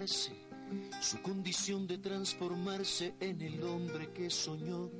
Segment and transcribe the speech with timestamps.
[0.00, 4.90] su condición de transformarse en el hombre que soñó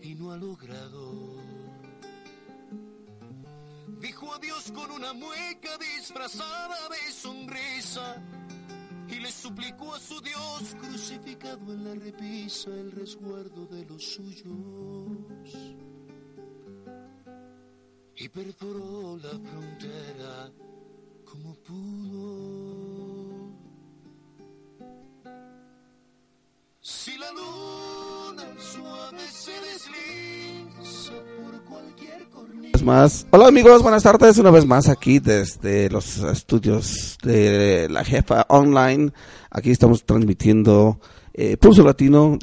[0.00, 1.36] y no ha logrado.
[4.00, 8.22] Dijo adiós con una mueca disfrazada de sonrisa
[9.08, 15.74] y le suplicó a su Dios crucificado en la repisa el resguardo de los suyos.
[18.16, 20.50] Y perforó la frontera
[21.24, 22.71] como pudo.
[26.84, 32.26] Si la luna suave se desliza por cualquier
[32.82, 33.24] más.
[33.30, 34.36] Hola amigos, buenas tardes.
[34.38, 39.12] Una vez más aquí desde los estudios de la jefa online.
[39.48, 40.98] Aquí estamos transmitiendo
[41.32, 42.36] eh, Pulso Latino,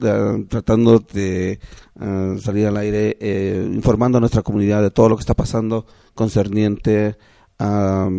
[0.48, 1.60] tratando de
[2.00, 5.86] eh, salir al aire, eh, informando a nuestra comunidad de todo lo que está pasando
[6.16, 7.18] concerniente
[7.60, 8.10] a,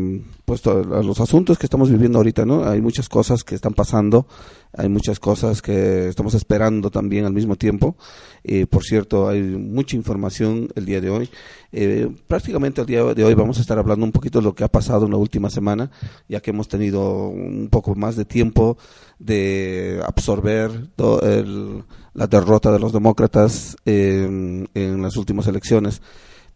[0.44, 2.64] pues, a los asuntos que estamos viviendo ahorita, ¿no?
[2.64, 4.26] Hay muchas cosas que están pasando,
[4.76, 7.96] hay muchas cosas que estamos esperando también al mismo tiempo.
[8.44, 11.30] Eh, por cierto, hay mucha información el día de hoy.
[11.72, 14.64] Eh, prácticamente el día de hoy vamos a estar hablando un poquito de lo que
[14.64, 15.90] ha pasado en la última semana,
[16.28, 18.76] ya que hemos tenido un poco más de tiempo
[19.18, 20.70] de absorber
[21.22, 21.82] el-
[22.12, 26.02] la derrota de los demócratas en las últimas elecciones.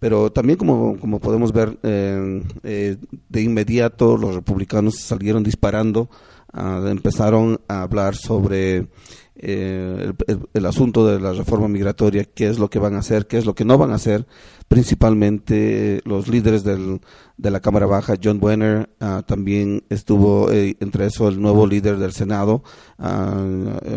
[0.01, 2.97] Pero también como, como podemos ver, eh, eh,
[3.29, 6.11] de inmediato los republicanos salieron disparando,
[6.53, 8.89] ah, empezaron a hablar sobre
[9.37, 12.99] eh, el, el- el asunto de la reforma migratoria, qué es lo que van a
[13.01, 14.27] hacer, qué es lo que no van a hacer,
[14.69, 17.01] principalmente los líderes del,
[17.37, 21.97] de la Cámara Baja, John Boehner, ah, también estuvo eh, entre eso el nuevo líder
[21.99, 22.63] del Senado,
[22.99, 23.43] ah,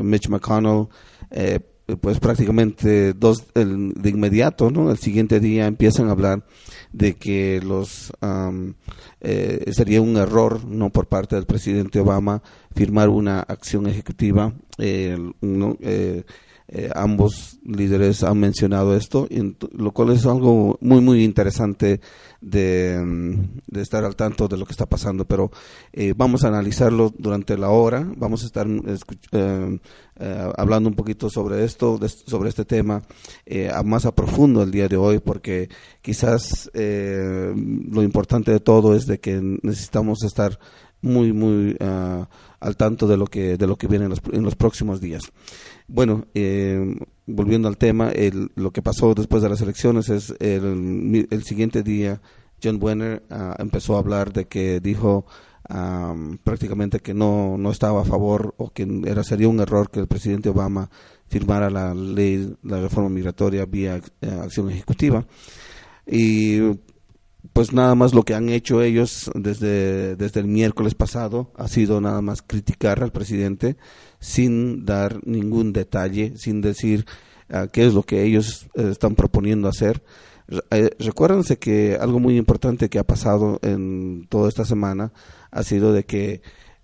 [0.01, 0.87] Mitch McConnell,
[1.31, 1.59] eh,
[1.95, 4.91] pues prácticamente dos de inmediato, ¿no?
[4.91, 6.43] El siguiente día empiezan a hablar
[6.91, 8.75] de que los am,
[9.21, 12.41] eh, sería un error, no por parte del presidente Obama
[12.75, 15.77] firmar una acción ejecutiva, eh, ¿no?
[15.81, 16.23] Eh,
[16.69, 19.27] eh, ambos líderes han mencionado esto,
[19.71, 22.01] lo cual es algo muy, muy interesante
[22.41, 23.33] de, mm,
[23.67, 25.25] de estar al tanto de lo que está pasando.
[25.25, 25.49] Pero
[25.93, 29.79] eh, vamos a analizarlo durante la hora, vamos a estar escuch- eh,
[30.19, 33.01] eh, hablando un poquito sobre esto, de- sobre este tema
[33.45, 35.69] eh, a más a profundo el día de hoy, porque
[36.01, 40.59] quizás lo importante de todo es de que necesitamos estar
[41.01, 42.27] muy, muy ah,
[42.59, 45.23] al tanto de lo que, de lo que viene en los, en los próximos días.
[45.87, 46.95] Bueno, eh,
[47.25, 51.83] volviendo al tema, el- lo que pasó después de las elecciones es el, el siguiente
[51.83, 52.21] día,
[52.63, 55.25] John Wenner ah, empezó a hablar de que dijo
[55.69, 59.99] am, prácticamente que no, no estaba a favor o que era sería un error que
[59.99, 60.89] el presidente Obama
[61.27, 65.25] firmara la ley, la reforma migratoria vía eh, acción ejecutiva.
[66.09, 66.59] Y
[67.57, 71.99] pues nada más lo que han hecho ellos desde, desde el miércoles pasado ha sido
[71.99, 73.77] nada más criticar al presidente
[74.19, 77.07] sin dar ningún detalle, sin decir
[77.49, 80.03] ah, qué es lo que ellos eh, están proponiendo hacer.
[80.69, 85.11] Eh, recuérdense que algo muy importante que ha pasado en toda esta semana
[85.49, 86.43] ha sido de que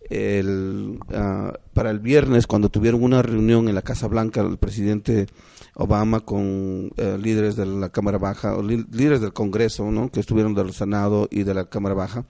[0.09, 5.28] el, ah, para el viernes, cuando tuvieron una reunión en la Casa Blanca, el presidente
[5.75, 10.11] Obama con eh, líderes de la Cámara Baja, o líderes del Congreso, ¿no?
[10.11, 12.25] que estuvieron del Senado y de la Cámara Baja,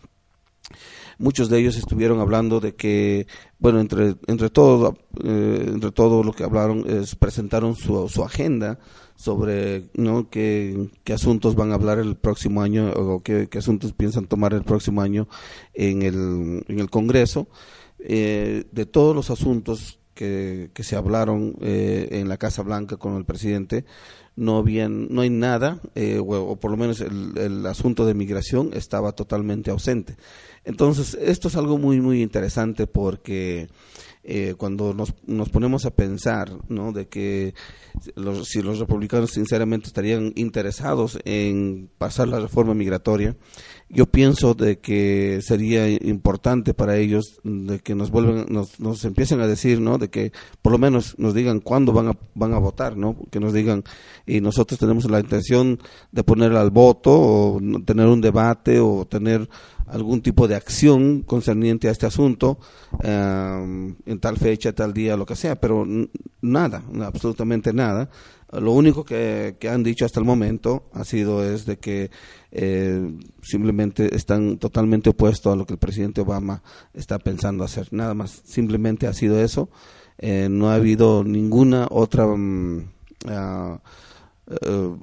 [1.18, 3.28] muchos de ellos estuvieron hablando de que,
[3.60, 8.80] bueno, entre, entre, todo, eh, entre todo lo que hablaron es presentaron su, su agenda
[9.16, 10.30] sobre ¿no?
[10.30, 14.54] qué, qué asuntos van a hablar el próximo año o qué, qué asuntos piensan tomar
[14.54, 15.28] el próximo año
[15.74, 17.48] en el, en el Congreso.
[18.06, 23.26] Eh, de todos los asuntos que, se hablaron eh, en la Casa Blanca con el
[23.26, 23.86] presidente,
[24.36, 28.14] no habían, no hay nada, eh, o, o por lo menos el, el asunto de
[28.14, 30.18] migración estaba totalmente ausente.
[30.66, 33.68] Entonces, esto es algo muy, muy interesante porque
[34.26, 36.94] eh, cuando nos, nos ponemos a pensar, ¿no?
[36.94, 37.54] De que
[38.16, 43.36] los, si los republicanos sinceramente estarían interesados en pasar la reforma migratoria,
[43.94, 49.40] yo pienso de que sería importante para ellos de que nos vuelvan, nos, nos empiecen
[49.40, 49.98] a decir, ¿no?
[49.98, 50.32] De que
[50.62, 53.16] por lo menos nos digan cuándo van a, van a votar, ¿no?
[53.30, 53.84] Que nos digan,
[54.26, 55.80] y nosotros tenemos la intención
[56.12, 59.48] de poner al voto o tener un debate o tener
[59.88, 62.58] algún tipo de acción concerniente a este asunto
[63.04, 65.86] eh, en tal fecha, tal día, lo que sea, pero
[66.42, 68.10] nada, absolutamente nada.
[68.60, 72.12] Lo único que, que han dicho hasta el momento ha sido es de que
[72.56, 76.62] eh, simplemente están totalmente opuestos a lo que el presidente Obama
[76.94, 77.88] está pensando hacer.
[77.92, 79.70] Nada más, simplemente ha sido eso.
[80.20, 82.86] Eh, no ha habido ninguna otra mm,
[83.26, 83.80] ah,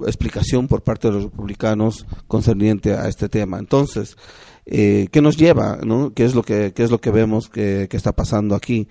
[0.07, 3.59] explicación por parte de los republicanos concerniente a este tema.
[3.59, 4.17] Entonces,
[4.65, 5.81] eh, ¿qué nos lleva?
[5.85, 6.15] ¿no?
[6.15, 8.87] ¿Qué es lo que, qué es lo que vemos que, está pasando aquí?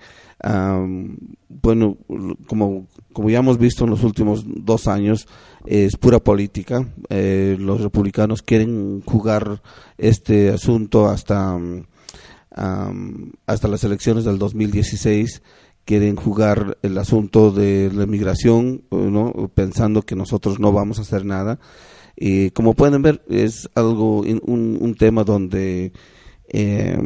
[1.48, 1.96] bueno,
[2.46, 5.26] como, como ya hemos visto en los últimos dos años,
[5.66, 6.86] es pura política.
[7.08, 9.62] Eh, los republicanos quieren jugar
[9.98, 11.58] este asunto hasta,
[12.50, 15.42] hasta las elecciones del 2016
[15.84, 19.50] quieren jugar el asunto de la inmigración, ¿no?
[19.54, 21.58] pensando que nosotros no vamos a hacer nada.
[22.16, 25.92] Y como pueden ver, es algo, un tema donde,
[26.52, 26.98] eh,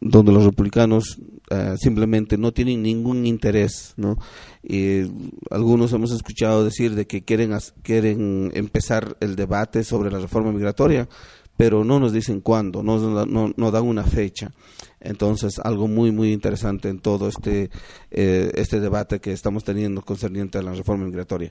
[0.00, 1.18] donde los republicanos
[1.50, 4.16] eh, simplemente no tienen ningún interés, ¿no?
[4.62, 5.02] Y
[5.50, 11.08] algunos hemos escuchado decir de que quieren, quieren empezar el debate sobre la reforma migratoria,
[11.56, 14.52] pero no nos dicen cuándo, no, no, dan una fecha.
[15.00, 17.70] Entonces, algo muy, muy interesante en todo este,
[18.10, 21.50] eh, este debate que estamos teniendo concerniente a la reforma migratoria.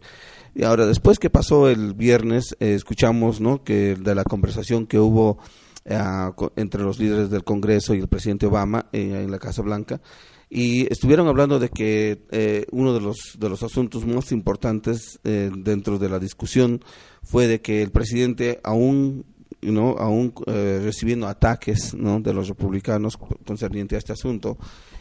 [0.55, 3.63] Y ahora, después que pasó el viernes, eh, escuchamos ¿no?
[3.63, 8.45] que de la conversación que hubo eh, entre los líderes del Congreso y el presidente
[8.45, 10.01] Obama en la Casa Blanca,
[10.49, 16.09] y estuvieron hablando de que uno de los, de los asuntos más importantes dentro de
[16.09, 16.81] la discusión
[17.23, 19.25] fue de que el presidente aún
[19.61, 19.95] ¿no?
[19.97, 22.19] aún eh, recibiendo ataques ¿no?
[22.19, 24.57] de los republicanos concerniente a este asunto,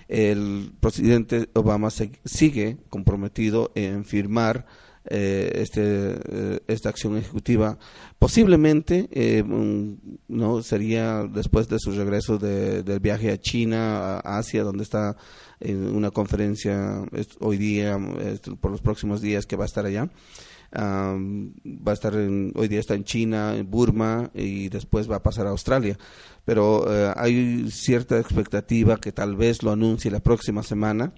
[0.09, 4.67] el presidente Obama sigue comprometido en firmar
[5.07, 7.79] eh, este, eh, esta acción ejecutiva.
[8.19, 9.09] Posiblemente
[10.29, 15.17] no sería después de su regreso del viaje a China, a Asia, donde está
[15.59, 17.03] en una conferencia
[17.39, 17.99] hoy día,
[18.61, 20.11] por los próximos días que va a estar allá
[20.73, 25.47] va a estar hoy día está en China, en Burma y después va a pasar
[25.47, 25.99] a Australia.
[26.45, 31.13] Pero eh, hay cierta expectativa que tal vez lo anuncie la próxima semana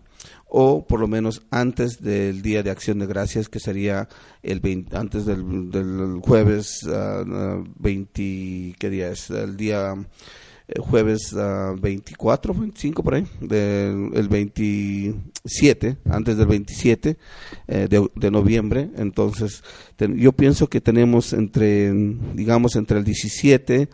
[0.46, 4.08] o por lo menos antes del Día de Acción de Gracias, que sería
[4.42, 4.60] el
[4.92, 9.30] antes del, jueves 20, ah, ¿qué día es?
[9.30, 9.94] El día
[10.68, 17.16] eh, jueves 24, 25 por ahí, del, el 27, antes del 27
[17.68, 18.90] eh, de, noviembre.
[18.96, 19.62] Entonces,
[19.98, 21.92] yo pienso que tenemos entre,
[22.34, 23.88] digamos, entre el 17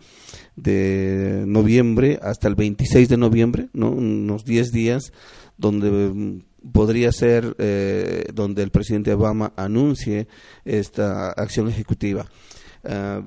[0.57, 3.91] de noviembre hasta el 26 de noviembre, ¿no?
[3.91, 5.13] unos 10 días,
[5.59, 6.41] donde mm,
[6.73, 10.29] podría ser eh, donde el presidente Obama anuncie
[10.65, 12.27] esta acción ejecutiva.
[12.85, 13.23] Ah,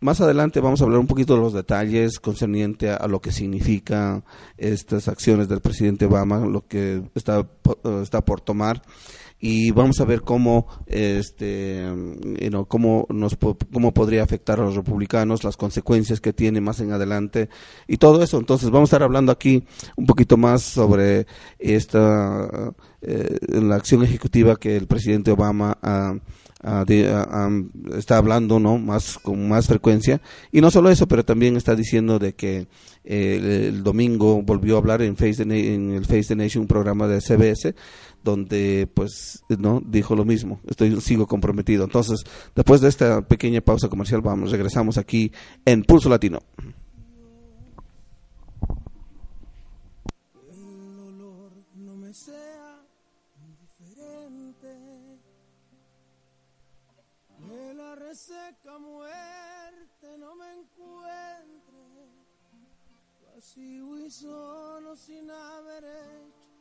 [0.00, 4.22] más adelante vamos a hablar un poquito de los detalles concerniente a, lo que significa
[4.56, 8.82] estas acciones del presidente Obama, lo que está, eh, está por tomar
[9.40, 11.84] y vamos a ver cómo este
[12.66, 13.36] cómo nos
[13.72, 17.48] cómo podría afectar a los republicanos las consecuencias que tiene más en adelante
[17.86, 18.38] y todo eso.
[18.38, 19.64] Entonces vamos a estar hablando aquí
[19.96, 21.26] un poquito más sobre
[21.58, 26.14] esta eh, la acción ejecutiva que el presidente Obama ha
[27.96, 30.20] está hablando no más con más frecuencia.
[30.50, 32.66] Y no solo eso pero también está diciendo de que
[33.04, 37.06] eh, el, domingo volvió a hablar en Face en el Face the Nation un programa
[37.06, 37.74] de CBS
[38.24, 40.60] donde pues no dijo lo mismo.
[40.66, 41.84] Estoy sigo comprometido.
[41.84, 42.24] Entonces
[42.54, 45.32] después de esta pequeña pausa comercial vamos regresamos aquí
[45.64, 46.40] en Pulso Latino.
[58.18, 61.78] Seca muerte no me encuentre.
[63.32, 66.57] Vacío y solo sin haber hecho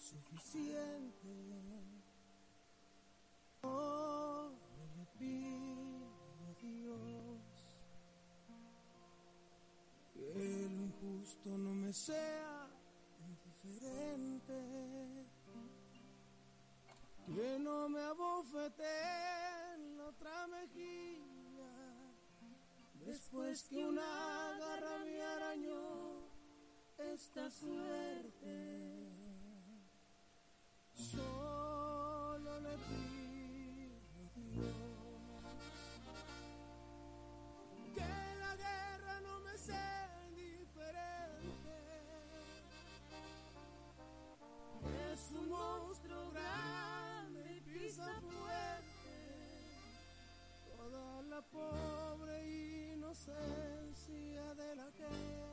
[0.00, 1.28] suficiente.
[3.62, 4.50] Oh,
[4.96, 6.08] le pido
[6.48, 7.40] a Dios
[10.14, 12.68] que lo injusto no me sea
[13.28, 14.54] indiferente,
[17.26, 19.20] que no me abofete
[20.10, 21.20] otra mejilla
[23.06, 26.30] después que una garra me arañó
[26.98, 29.19] esta suerte.
[31.00, 34.76] Solo le pido Dios
[37.94, 41.72] que la guerra no me sea indiferente.
[45.10, 48.90] Es un monstruo grande y pisa fuerte
[50.76, 55.49] toda la pobre inocencia de la gente.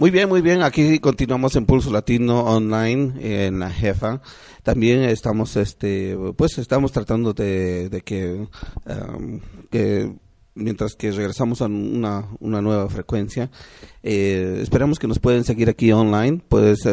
[0.00, 0.62] Muy bien, muy bien.
[0.62, 4.22] Aquí continuamos en Pulso Latino Online en la jefa.
[4.62, 8.46] También estamos, este, pues estamos tratando de, que,
[8.86, 9.40] um,
[9.70, 10.10] que
[10.54, 13.50] mientras que regresamos a una, una nueva frecuencia.
[14.02, 16.40] Eh, esperamos que nos pueden seguir aquí online.
[16.48, 16.88] Pues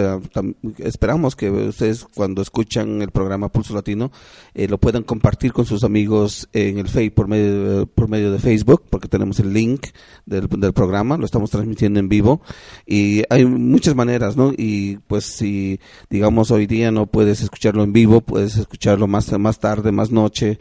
[0.80, 4.12] esperamos que ustedes cuando escuchan el programa Pulso Latino
[4.54, 8.40] eh, lo puedan compartir con sus amigos en el Face por medio por medio de
[8.40, 9.88] Facebook, porque tenemos el link
[10.26, 12.42] del, del programa, lo estamos transmitiendo en vivo
[12.86, 14.52] y hay muchas maneras, ¿no?
[14.56, 19.60] Y pues si digamos hoy día no puedes escucharlo en vivo, puedes escucharlo más más
[19.60, 20.60] tarde, más noche,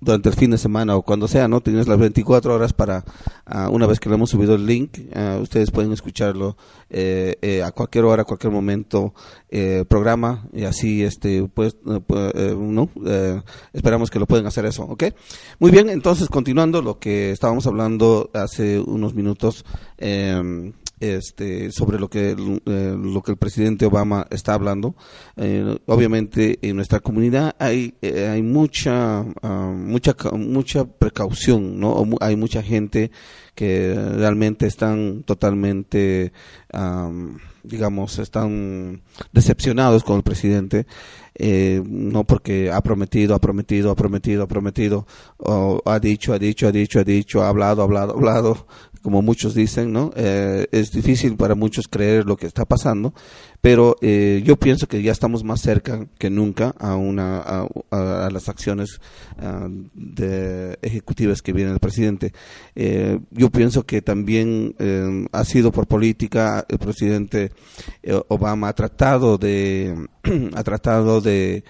[0.00, 1.60] durante el fin de semana o cuando sea, ¿no?
[1.66, 3.04] Tienes las 24 horas para
[3.44, 6.56] ah, una vez que le hemos subido el link, ah, ustedes pueden escucharlo
[6.88, 9.12] eh, eh, a cualquier hora, a cualquier momento
[9.50, 12.88] eh, programa y así este pues eh, pues, eh, no
[13.72, 15.06] esperamos que lo pueden hacer eso ¿ok?
[15.58, 19.64] muy bien entonces continuando lo que estábamos hablando hace unos minutos
[19.98, 24.94] eh, este sobre lo que eh, lo que el presidente Obama está hablando.
[25.36, 32.36] Eh, obviamente en nuestra comunidad hay eh, hay mucha ah, mucha mucha precaución no hay
[32.36, 33.10] mucha gente
[33.56, 36.32] que realmente están totalmente
[36.72, 40.86] am, digamos están decepcionados con el presidente
[41.34, 45.06] eh, no porque ha prometido ha prometido ha prometido ha prometido
[45.38, 48.66] o ha dicho ha dicho ha dicho ha dicho ha hablado ha hablado ha hablado
[49.06, 50.10] como muchos dicen, ¿no?
[50.16, 53.14] Eh, es difícil para muchos creer lo que está pasando,
[53.66, 57.40] pero eh, yo pienso que ya estamos más cerca que nunca a una
[57.90, 59.00] a, las acciones
[59.40, 59.66] ah,
[60.82, 62.32] ejecutivas que viene el presidente.
[62.76, 67.50] Eh, yo pienso que también eh, ha sido por política el presidente
[68.04, 69.96] eh, Obama ha tratado de
[70.54, 71.64] ha tratado de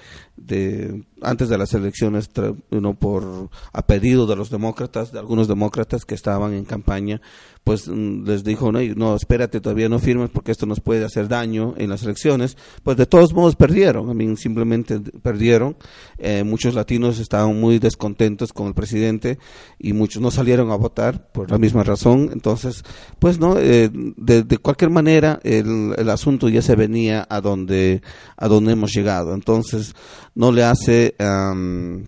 [1.22, 6.04] antes de las elecciones tra- no por a pedido de los demócratas de algunos demócratas
[6.04, 7.22] que estaban en campaña
[7.66, 11.26] pues mm, les dijo no, no espérate todavía no firmes porque esto nos puede hacer
[11.26, 12.56] daño en las elecciones.
[12.84, 14.08] Pues de todos modos perdieron.
[14.08, 15.76] I mean, simplemente perdieron.
[16.16, 19.40] Eh, muchos latinos estaban muy descontentos con el presidente
[19.80, 22.30] y muchos no salieron a votar por la misma razón.
[22.32, 22.84] Entonces
[23.18, 28.00] pues no eh, de, de cualquier manera el, el asunto ya se venía a donde
[28.36, 29.34] a donde hemos llegado.
[29.34, 29.96] Entonces
[30.36, 32.06] no le hace am,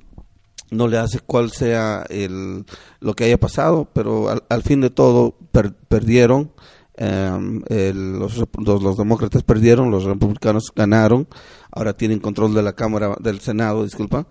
[0.71, 2.65] no le hace cuál sea el,
[3.01, 6.53] lo que haya pasado, pero al, al fin de todo per- perdieron,
[6.97, 11.29] em, el- los, los, los demócratas perdieron, los republicanos ganaron,
[11.71, 14.27] ahora tienen control de la Cámara, del Senado, disculpa,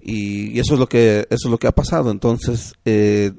[0.00, 2.10] y, eso es lo que eso es lo que ha pasado.
[2.10, 3.32] Entonces, eh,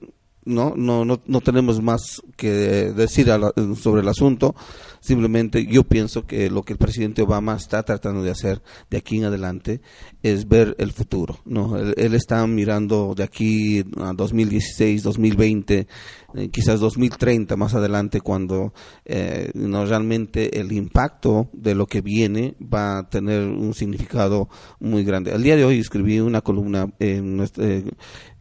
[0.45, 4.55] no, no, no, no tenemos más que decir la- sobre el asunto.
[4.99, 9.17] Simplemente yo pienso que lo que el presidente Obama está tratando de hacer de aquí
[9.17, 9.81] en adelante
[10.23, 11.37] es ver el futuro.
[11.45, 15.87] No, él, está mirando de aquí a 2016, 2020,
[16.35, 18.73] eh, quizás 2030 más adelante cuando
[19.05, 24.49] eh, no realmente el impacto de lo que viene va a tener un significado
[24.79, 25.31] muy grande.
[25.33, 27.83] Al día de hoy escribí una columna eh,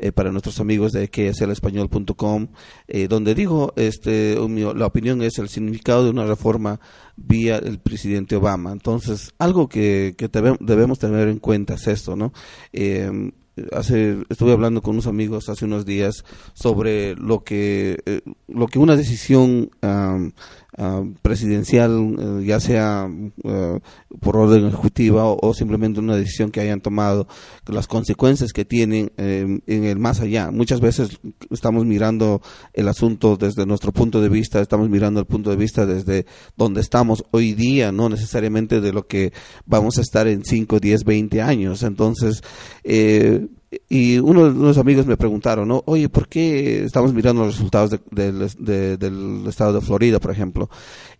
[0.02, 2.48] eh, para nuestros amigos de kslespañol.com
[2.88, 4.34] eh, donde digo este
[4.74, 6.80] la opinión es el significado de una reforma
[7.16, 8.72] vía el presidente Obama.
[8.72, 12.32] Entonces, algo que, que debe- debemos tener en cuenta es esto, ¿no?
[12.72, 13.32] Eh,
[13.72, 18.78] hace estuve hablando con unos amigos hace unos días sobre lo que eh, lo que
[18.78, 20.32] una decisión am,
[20.76, 23.08] am, presidencial eh, ya sea
[23.44, 23.80] eh,
[24.20, 27.26] por orden ejecutiva o, o simplemente una decisión que hayan tomado
[27.66, 30.50] las consecuencias que tienen eh, en el más allá.
[30.50, 35.50] Muchas veces estamos mirando el asunto desde nuestro punto de vista estamos mirando el punto
[35.50, 36.26] de vista desde
[36.56, 39.32] donde estamos hoy día no necesariamente de lo que
[39.66, 41.82] vamos a estar en 5, 10, 20 años.
[41.82, 42.42] Entonces
[42.84, 43.46] eh,
[43.88, 45.82] y uno de unos amigos me preguntaron, ¿no?
[45.86, 50.30] Oye, ¿por qué estamos mirando los resultados de- del- de- del estado de Florida, por
[50.30, 50.68] ejemplo?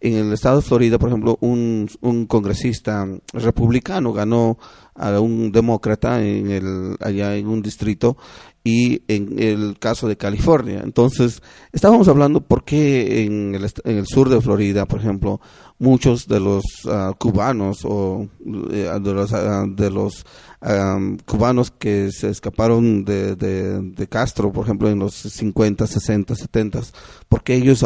[0.00, 4.58] En el estado de Florida, por ejemplo, un, un congresista republicano ganó
[4.94, 8.16] a un demócrata en el, allá en un distrito
[8.62, 10.82] y en el caso de California.
[10.84, 11.42] Entonces,
[11.72, 15.40] estábamos hablando por qué en el, en el sur de Florida, por ejemplo,
[15.82, 18.28] muchos de los ah, cubanos o
[18.70, 20.24] eh, de los, ah, de los
[20.60, 26.80] am, cubanos que se escaparon de, de, Castro, por ejemplo, en los 50, 60, 70,
[27.28, 27.84] porque ellos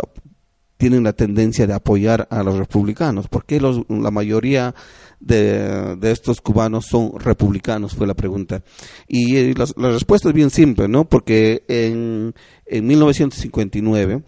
[0.76, 3.28] tienen la tendencia de apoyar a los republicanos?
[3.28, 4.74] ¿Por qué los, la mayoría
[5.18, 7.94] de, de estos cubanos son republicanos?
[7.94, 8.62] Fue la pregunta.
[9.08, 11.08] Y eh, la, la respuesta es bien simple, ¿no?
[11.08, 12.34] Porque en,
[12.66, 14.22] en 1959,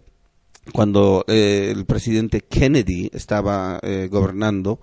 [0.72, 4.80] cuando eh, el presidente Kennedy estaba eh, gobernando,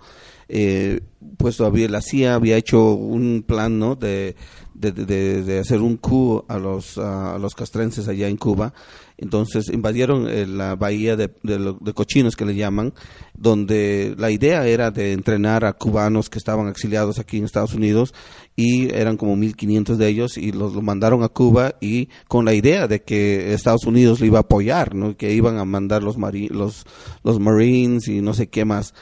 [0.47, 1.01] eh,
[1.37, 3.95] pues todavía la CIA había hecho un plan, ¿no?
[3.95, 4.35] De,
[4.75, 8.73] de, hacer un coup a los, a los castrenses allá en Cuba.
[9.17, 12.93] Entonces invadieron eh, la bahía de, de, cochinos que le llaman,
[13.33, 18.13] donde la idea era de entrenar a cubanos que estaban exiliados aquí en Estados Unidos
[18.57, 22.53] y eran como 1500 de ellos y los, los mandaron a Cuba y con la
[22.53, 25.15] idea de que Estados Unidos lo iba a apoyar, ¿no?
[25.15, 26.85] que iban a mandar los, los,
[27.23, 28.93] los Marines y no sé qué más.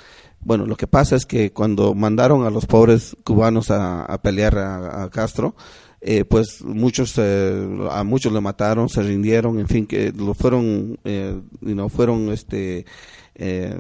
[0.46, 5.04] Bueno, lo que pasa es que cuando mandaron a los pobres cubanos a, pelear a,
[5.04, 5.56] a Castro,
[6.06, 11.00] eh, pues muchos eh, a muchos le mataron, se rindieron, en fin, que lo fueron,
[11.06, 12.86] eh, you know, fueron este
[13.36, 13.76] eh,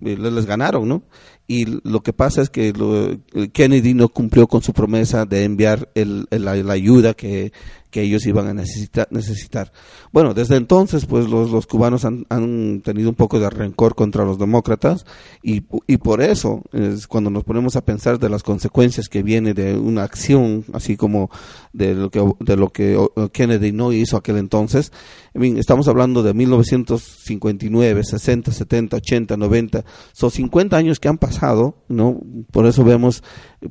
[0.00, 1.02] les ganaron, ¿no?
[1.46, 3.18] Y lo que pasa es que lo-
[3.52, 7.52] Kennedy no cumplió con su promesa de enviar el, el- la, ayuda que,
[7.90, 9.72] que ellos iban a necesita- necesitar.
[10.12, 14.38] Bueno, desde entonces, pues los, cubanos han, han tenido un poco de rencor contra los
[14.38, 15.04] demócratas
[15.42, 19.52] y, y por eso es cuando nos ponemos a pensar de las consecuencias que viene
[19.52, 21.30] de una acción, así como
[21.72, 22.96] de lo que, de lo que
[23.32, 24.92] Kennedy no hizo aquel entonces.
[25.34, 32.20] Estamos hablando de 1959, 60, 70, 80, 90, son 50 años que han pasado, ¿no?
[32.50, 33.22] Por eso vemos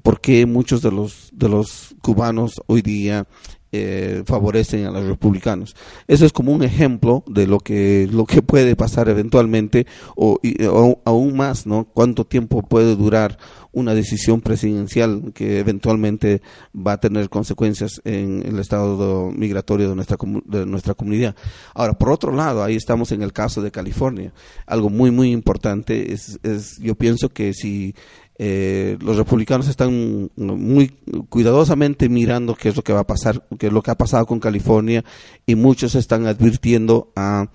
[0.04, 3.28] por qué muchos de los, de los cubanos hoy día
[3.72, 5.76] eh, favorecen a los republicanos.
[6.08, 9.86] Eso es como un ejemplo de lo que lo que puede pasar eventualmente
[10.16, 11.86] o, y- o aún más, ¿no?
[11.94, 13.38] Cuánto tiempo puede durar
[13.72, 16.42] una decisión presidencial que eventualmente
[16.76, 21.36] va a tener consecuencias en el estado migratorio de nuestra de nuestra comunidad.
[21.76, 24.34] Ahora, por otro lado, ahí estamos en el caso de California.
[24.66, 27.94] Algo muy muy importante es, es yo pienso que si
[28.42, 30.88] eh, los republicanos están muy
[31.28, 34.26] cuidadosamente mirando qué es lo que va a pasar, qué es lo que ha pasado
[34.26, 35.04] con California
[35.46, 37.50] y muchos están advirtiendo a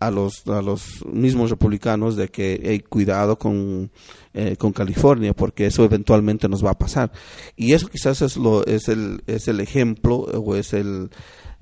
[0.00, 3.90] a los a los mismos republicanos de que hey, cuidado con
[4.32, 7.12] eh, con California porque eso eventualmente nos va a pasar.
[7.54, 11.10] Y eso quizás es lo es el es el ejemplo o es el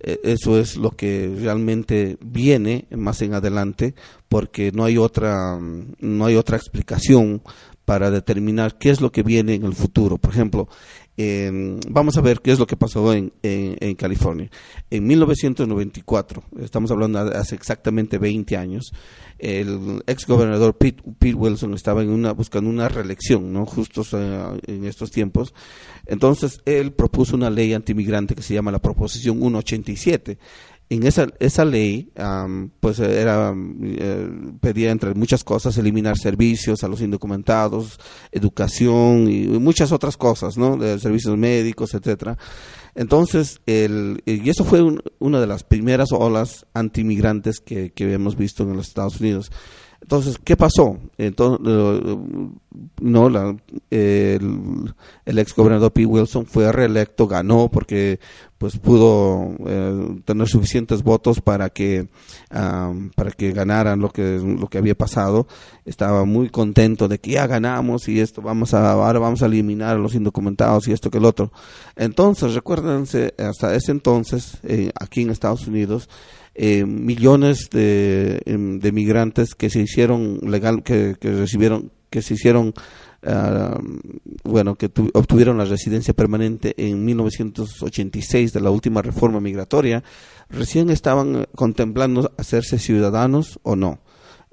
[0.02, 3.94] eh, eso es lo que realmente viene más en adelante
[4.28, 7.42] porque no hay otra no hay otra explicación
[7.84, 10.18] para determinar qué es lo que viene en el futuro.
[10.18, 10.68] Por ejemplo,
[11.16, 14.50] eh, vamos a ver qué es lo que pasó en, en, en, California.
[14.90, 18.92] En 1994, estamos hablando de hace exactamente 20 años,
[19.38, 23.66] el ex gobernador Pete, Pete Wilson estaba en una, buscando una reelección, ¿no?
[23.66, 24.02] Justo
[24.66, 25.52] en estos tiempos.
[26.06, 30.38] Entonces, él propuso una ley antimigrante que se llama la Proposición 187
[30.90, 34.28] en esa, esa ley, um, pues era, eh,
[34.60, 37.98] pedía entre muchas cosas eliminar servicios a los indocumentados,
[38.32, 40.78] educación y muchas otras cosas, ¿no?
[40.98, 42.36] Servicios médicos, etcétera.
[42.96, 48.36] Entonces, el, y eso fue un, una de las primeras olas antimigrantes que, que hemos
[48.36, 49.52] visto en los Estados Unidos.
[50.02, 50.98] Entonces, ¿qué pasó?
[51.18, 51.60] Entonces,
[53.00, 53.26] no,
[53.90, 54.94] el,
[55.26, 56.06] el, ex gobernador P.
[56.06, 58.18] Wilson fue reelecto, ganó porque
[58.60, 62.08] pues pudo eh, tener suficientes votos para que
[62.50, 65.46] para que ganaran lo que lo que había pasado.
[65.86, 69.96] Estaba muy contento de que ya ganamos y esto vamos a ahora vamos a eliminar
[69.96, 71.52] a los indocumentados y esto que el otro.
[71.96, 76.10] Entonces, recuérdense hasta ese entonces eh, aquí en Estados Unidos
[76.54, 82.74] eh, millones de, de, migrantes que se hicieron legal, que, que recibieron, que se hicieron,
[84.44, 90.02] bueno, que tu, obtuvieron la residencia permanente en 1986 de la última reforma migratoria,
[90.48, 94.00] recién estaban contemplando hacerse ciudadanos o no.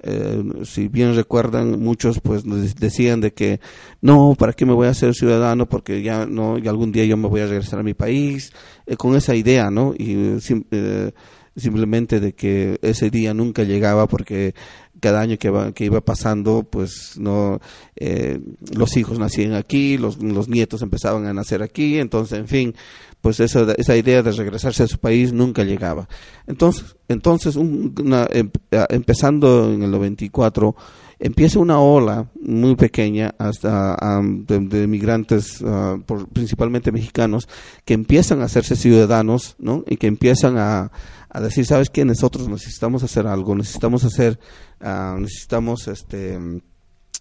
[0.04, 2.44] Eh, si bien recuerdan muchos pues
[2.76, 3.60] decían de que
[4.00, 7.18] no para qué me voy a hacer ciudadano porque ya no ya algún día yo
[7.18, 8.54] me voy a regresar a mi país
[8.86, 10.38] eh, con esa idea no y
[10.70, 11.12] eh,
[11.56, 14.54] simplemente de que ese día nunca llegaba porque
[15.00, 17.60] cada año que, iba pasando pues no
[17.96, 18.40] eh,
[18.76, 22.76] los hijos nacían aquí los, los nietos empezaban a nacer aquí entonces en fin
[23.22, 26.08] pues esa, esa idea de regresarse a su país nunca llegaba.
[26.46, 27.94] Entonces entonces un,
[28.32, 28.50] em,
[28.90, 30.76] empezando en el 94
[31.20, 37.48] empieza una ola muy pequeña hasta um, de, de, migrantes uh, por, principalmente mexicanos
[37.86, 40.92] que empiezan a hacerse ciudadanos no y que empiezan a,
[41.30, 44.40] a decir sabes qué nosotros necesitamos hacer algo necesitamos hacer
[44.82, 46.62] uh, necesitamos este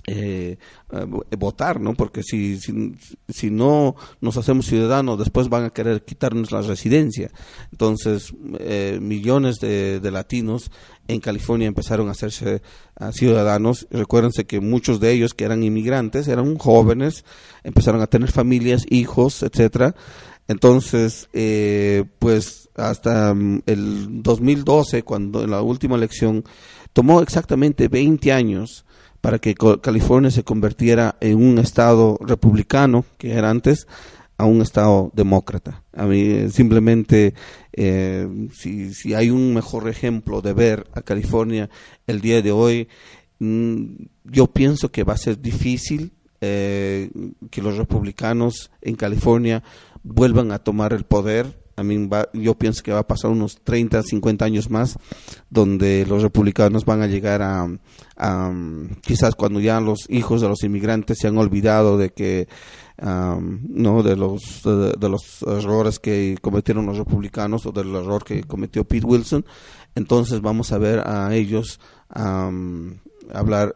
[0.06, 0.56] eh,
[0.92, 1.94] uh, votar, ¿no?
[1.94, 2.94] Porque si, si,
[3.28, 7.30] si, no nos hacemos ciudadanos, después van a querer quitarnos la residencia.
[7.72, 10.70] Entonces, eh, millones de, latinos
[11.08, 12.62] en California empezaron a hacerse
[13.00, 13.88] uh, ciudadanos.
[13.90, 17.24] Recuérdense que muchos de ellos que eran inmigrantes eran jóvenes,
[17.64, 19.96] empezaron a tener familias, hijos, etcétera.
[20.46, 26.44] Entonces, eh, pues hasta um, el 2012, cuando en la última elección,
[26.92, 28.84] tomó exactamente 20 años
[29.20, 33.86] para que California se convirtiera en un estado republicano, que era antes,
[34.38, 35.82] a un estado demócrata.
[35.92, 37.34] A mí eh, simplemente,
[37.72, 41.70] eh, si, si hay un mejor ejemplo de ver a California
[42.06, 42.88] el día de hoy,
[43.38, 47.10] mm, yo pienso que va a ser difícil eh,
[47.50, 49.62] que los republicanos en California
[50.02, 51.65] vuelvan a tomar el poder.
[51.76, 54.98] A mí va- yo pienso que va a pasar unos 30, 50 años más,
[55.50, 57.68] donde los republicanos van a llegar a,
[59.02, 62.48] quizás cuando ya los hijos de los inmigrantes se han olvidado de que
[62.98, 68.42] am, no de los de, los errores que cometieron los republicanos o del error que
[68.44, 69.44] cometió Pete Wilson
[69.94, 73.00] entonces vamos a ver a ellos am,
[73.32, 73.74] hablar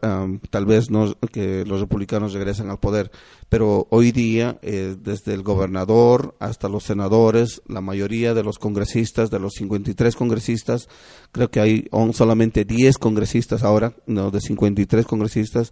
[0.49, 3.11] tal vez no que los republicanos regresen al poder
[3.49, 9.29] pero hoy día eh, desde el gobernador hasta los senadores la mayoría de los congresistas
[9.29, 10.87] de los 53 congresistas
[11.31, 15.71] creo que hay solamente 10 congresistas ahora no de 53 congresistas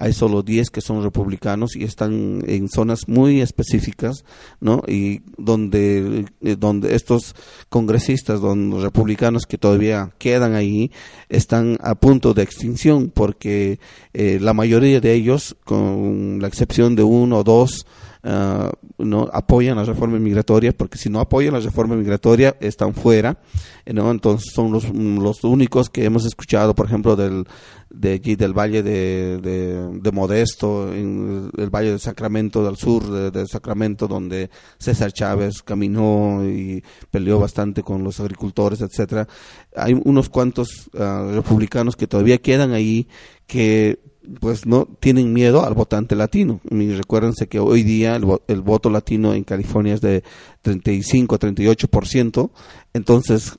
[0.00, 4.24] hay solo 10 que son republicanos y están en zonas muy específicas,
[4.58, 4.82] ¿no?
[4.88, 7.34] Y donde, eh, donde estos
[7.68, 10.90] congresistas, donde los republicanos que todavía quedan ahí,
[11.28, 13.78] están a punto de extinción porque
[14.14, 17.84] eh, la mayoría de ellos, con la excepción de uno o dos,
[18.24, 23.38] ah, no apoyan la reforma migratoria porque si no apoyan la reforma migratoria están fuera
[23.86, 24.10] ¿no?
[24.10, 27.46] entonces son los, los únicos que hemos escuchado por ejemplo del
[27.90, 33.10] de allí del valle de, de, de Modesto en el valle de Sacramento del sur
[33.10, 39.26] de, de Sacramento donde César Chávez caminó y peleó bastante con los agricultores etcétera
[39.74, 43.08] hay unos cuantos ah, republicanos que todavía quedan ahí
[43.46, 44.09] que
[44.40, 46.60] pues no tienen miedo al votante latino.
[46.70, 50.22] Y recuérdense que hoy día el, el voto latino en California es de
[50.62, 52.50] 35 38%,
[52.92, 53.58] entonces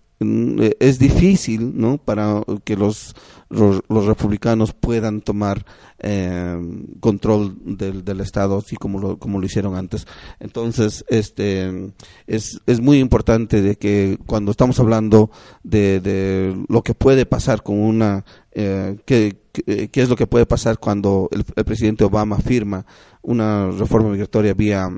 [0.79, 1.97] es difícil, ¿no?
[1.97, 3.15] Para que los
[3.49, 5.65] los, republicanos puedan tomar
[5.99, 6.57] eh,
[7.01, 10.05] control del, del estado así como lo como lo hicieron antes.
[10.39, 11.91] Entonces, este
[12.27, 15.31] es es muy importante de que cuando estamos hablando
[15.63, 20.27] de, de lo que puede pasar con una eh, que, que- qué es lo que
[20.27, 22.85] puede pasar cuando el, el presidente Obama firma
[23.21, 24.89] una reforma migratoria vía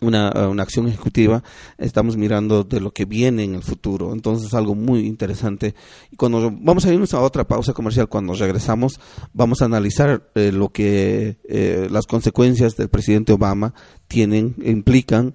[0.00, 1.42] una, eh, una acción ejecutiva,
[1.78, 4.12] estamos mirando de lo que viene en el futuro.
[4.12, 5.74] Entonces, algo muy interesante.
[6.10, 9.00] Y cuando vamos a irnos a otra pausa comercial, cuando regresamos,
[9.32, 13.74] vamos a analizar eh, lo que eh, las consecuencias del presidente Obama
[14.08, 15.34] tienen, implican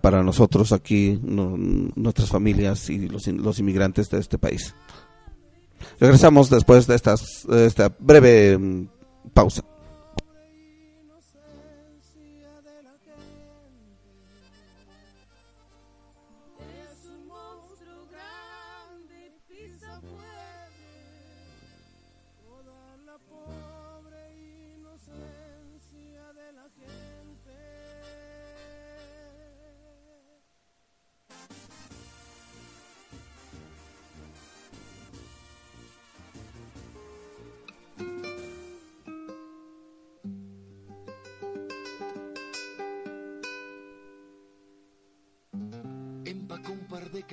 [0.00, 4.74] para nosotros aquí, nuestras familias y los, los inmigrantes de este país.
[6.00, 8.88] Regresamos después de estas, esta breve mm,
[9.34, 9.62] pausa.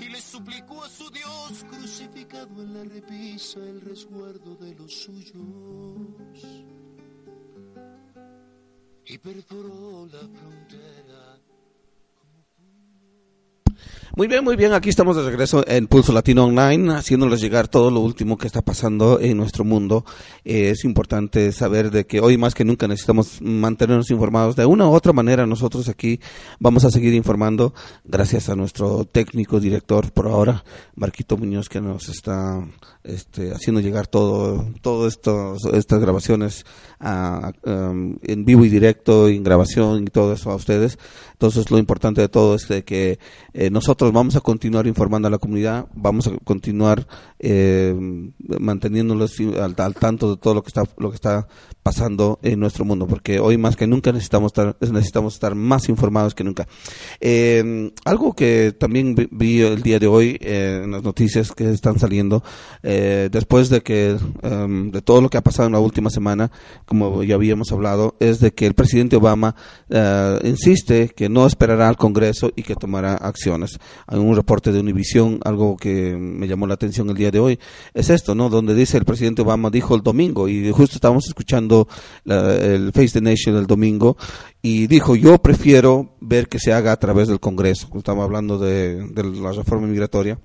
[0.00, 5.36] y le suplicó a su Dios crucificado en la repisa el resguardo de los suyos
[9.06, 11.07] y perforó la frontera.
[14.18, 14.72] Muy bien, muy bien.
[14.72, 18.62] Aquí estamos de regreso en Pulso Latino Online, haciéndoles llegar todo lo último que está
[18.62, 20.04] pasando en nuestro mundo.
[20.42, 24.56] Es importante saber de que hoy más que nunca necesitamos mantenernos informados.
[24.56, 26.18] De una u otra manera, nosotros aquí
[26.58, 30.64] vamos a seguir informando, gracias a nuestro técnico director por ahora,
[30.96, 32.66] Marquito Muñoz, que nos está
[33.04, 34.66] este, haciendo llegar todo,
[35.06, 36.66] esto, estas grabaciones
[36.98, 40.98] a- um, en vivo y directo, en grabación y todo eso a ustedes.
[41.38, 43.20] Entonces, lo importante de todo es de que
[43.52, 47.06] eh, nosotros vamos a continuar informando a la comunidad, vamos a continuar
[47.38, 47.94] eh,
[48.58, 51.46] manteniéndolos al, al tanto de todo lo que está lo que está
[51.88, 56.34] pasando en nuestro mundo, porque hoy más que nunca necesitamos estar, necesitamos estar más informados
[56.34, 56.68] que nunca.
[57.18, 61.98] Eh, algo que también vi, el día de hoy eh, en las noticias que están
[61.98, 62.44] saliendo,
[62.82, 66.50] eh, después de que em, de todo lo que ha pasado en la última semana,
[66.84, 69.56] como ya habíamos hablado, es de que el presidente Obama
[69.88, 73.78] eh, insiste que no esperará al Congreso y que tomará acciones.
[74.06, 77.58] Hay un reporte de Univision, algo que me llamó la atención el día de hoy,
[77.94, 78.50] es esto, ¿no?
[78.50, 81.77] Donde dice el presidente Obama dijo el domingo y justo estábamos escuchando
[82.24, 84.16] el Face the Nation el domingo
[84.62, 87.88] y dijo yo prefiero ver que se haga a través del Congreso.
[87.94, 90.38] Estamos hablando de, la reforma migratoria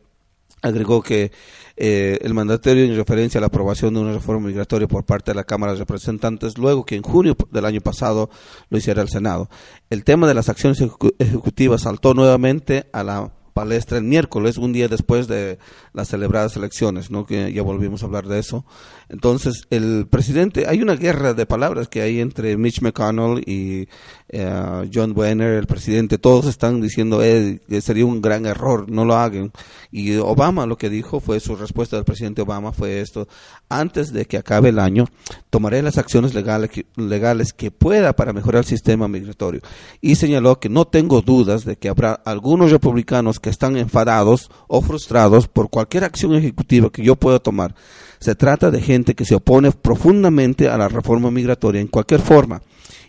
[0.63, 1.31] agregó que
[1.75, 5.35] eh, el mandatario en referencia a la aprobación de una reforma migratoria por parte de
[5.35, 8.29] la Cámara de Representantes, luego que en junio del año pasado
[8.69, 9.49] lo hiciera el Senado.
[9.89, 10.81] El tema de las acciones
[11.19, 15.59] ejecutivas saltó nuevamente a la palestra el miércoles, un día después de
[15.93, 17.25] las celebradas elecciones, ¿no?
[17.25, 18.65] que ya volvimos a hablar de eso.
[19.13, 23.87] Entonces, el presidente, hay una guerra de palabras que hay entre Mitch McConnell y
[24.29, 29.05] eh, John Boehner, el presidente, todos están diciendo eh, que sería un gran error, no
[29.05, 29.51] lo hagan.
[29.91, 33.27] Y Obama lo que dijo fue, su respuesta del presidente Obama fue esto,
[33.69, 35.05] antes de que acabe el año,
[35.51, 39.61] tomaré las acciones legales, legales que pueda para mejorar el sistema migratorio.
[40.01, 44.81] Y señaló que no tengo dudas de que habrá algunos republicanos que están enfadados o
[44.81, 47.75] frustrados por cualquier acción ejecutiva que yo pueda tomar.
[48.23, 52.61] Se trata de gente que se opone profundamente a la reforma migratoria en cualquier forma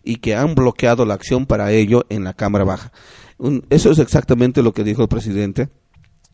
[0.03, 2.91] y que han bloqueado la acción para ello en la Cámara Baja.
[3.71, 5.69] eso es exactamente lo que dijo el presidente.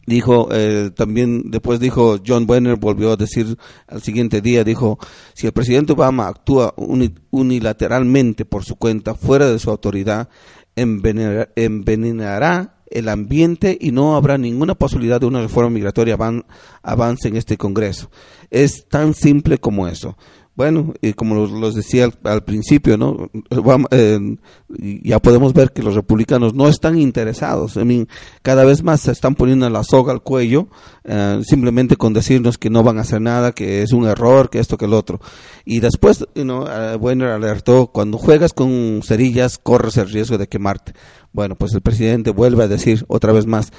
[0.06, 4.98] Dijo, eh, también después dijo, John Boehner volvió a decir al siguiente día, dijo,
[5.34, 6.74] si el presidente Obama actúa
[7.30, 10.30] unilateralmente por su cuenta, fuera de su autoridad,
[10.74, 16.18] envenenará el ambiente y no habrá ninguna posibilidad de una reforma migratoria
[16.82, 18.10] avance en este Congreso.
[18.50, 20.16] Es tan simple como eso.
[20.56, 23.30] Bueno, y como los, decía al, principio, ¿no?
[23.92, 24.18] Eh,
[25.02, 27.78] ya podemos ver que los republicanos no están interesados.
[28.42, 30.68] cada vez más se están poniendo la soga al cuello,
[31.04, 34.58] eh, simplemente con decirnos que no van a hacer nada, que es un error, que
[34.58, 35.18] esto, que el otro.
[35.64, 36.44] Y después, you
[37.00, 40.92] bueno, alertó, cuando juegas con cerillas, corres el riesgo de quemarte.
[41.32, 43.72] Bueno, pues el presidente vuelve a decir otra vez más,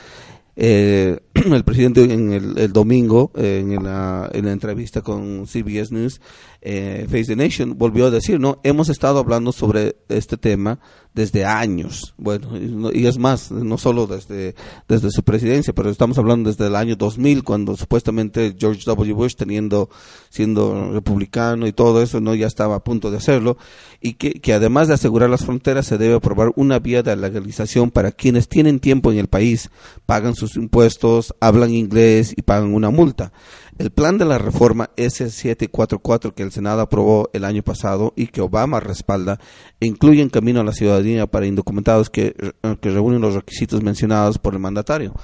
[0.56, 6.22] eh, el presidente en el, domingo, eh, en, la, entrevista con CBS News,
[6.62, 8.60] eh, Face the Nation, volvió a decir, ¿no?
[8.64, 10.80] Hemos estado hablando sobre este tema
[11.14, 12.14] desde años.
[12.18, 12.50] Bueno,
[12.94, 14.56] y, es más, no solo desde,
[14.88, 19.14] desde su presidencia, pero estamos hablando desde el año 2000, cuando supuestamente George W.
[19.14, 19.90] Bush, teniendo,
[20.30, 23.58] siendo republicano y todo eso, no ya estaba a punto de hacerlo,
[24.00, 27.92] y que, que además de asegurar las fronteras, se debe aprobar una vía de legalización
[27.92, 29.72] para quienes tienen tiempo en el país,
[30.06, 33.34] pagan sus impuestos, hablan inglés y pagan una multa.
[33.82, 38.40] El plan de la reforma S744 que el Senado aprobó el año pasado y que
[38.40, 39.40] Obama respalda
[39.80, 44.38] incluye en camino a la ciudadanía para indocumentados que, eh, que reúnen los requisitos mencionados
[44.38, 45.16] por el mandatario.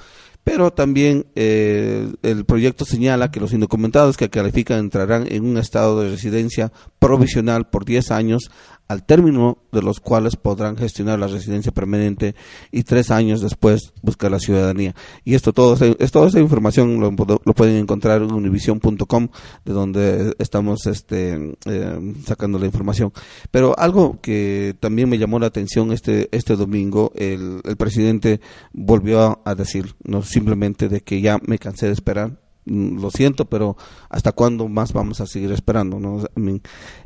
[0.42, 6.00] Pero también eh, el proyecto señala que los indocumentados que califican entrarán en un estado
[6.00, 8.50] de residencia provisional por 10 años
[8.88, 12.34] al término de los cuales podrán gestionar la residencia permanente
[12.72, 14.94] y tres años después buscar la ciudadanía.
[15.24, 17.14] Y esto todo, toda esa información lo,
[17.54, 19.28] pueden encontrar en univision.com,
[19.64, 23.12] de donde estamos este, eh, sacando la información.
[23.50, 28.40] Pero algo que también me llamó la atención este, este domingo, el, el presidente
[28.72, 33.76] volvió a decir, no simplemente de que ya me cansé de esperar, lo siento, pero
[34.08, 35.98] ¿hasta cuándo más vamos a seguir esperando?
[35.98, 36.22] ¿no?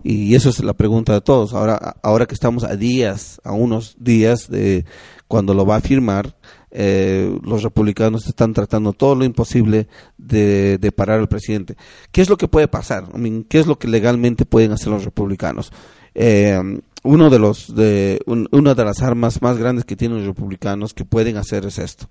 [0.02, 1.54] y eso es la pregunta de todos.
[1.54, 4.84] Ahora, ahora que estamos a días, a unos días de
[5.28, 6.36] cuando lo va a firmar,
[6.70, 11.76] eh, los republicanos están tratando todo lo imposible de, parar al presidente.
[12.10, 13.08] ¿Qué es lo que puede pasar?
[13.48, 15.72] ¿Qué es lo que legalmente pueden hacer los republicanos?
[16.14, 16.60] Eh,
[17.04, 21.04] uno de los de una de las armas más grandes que tienen los republicanos que
[21.04, 22.08] pueden hacer es esto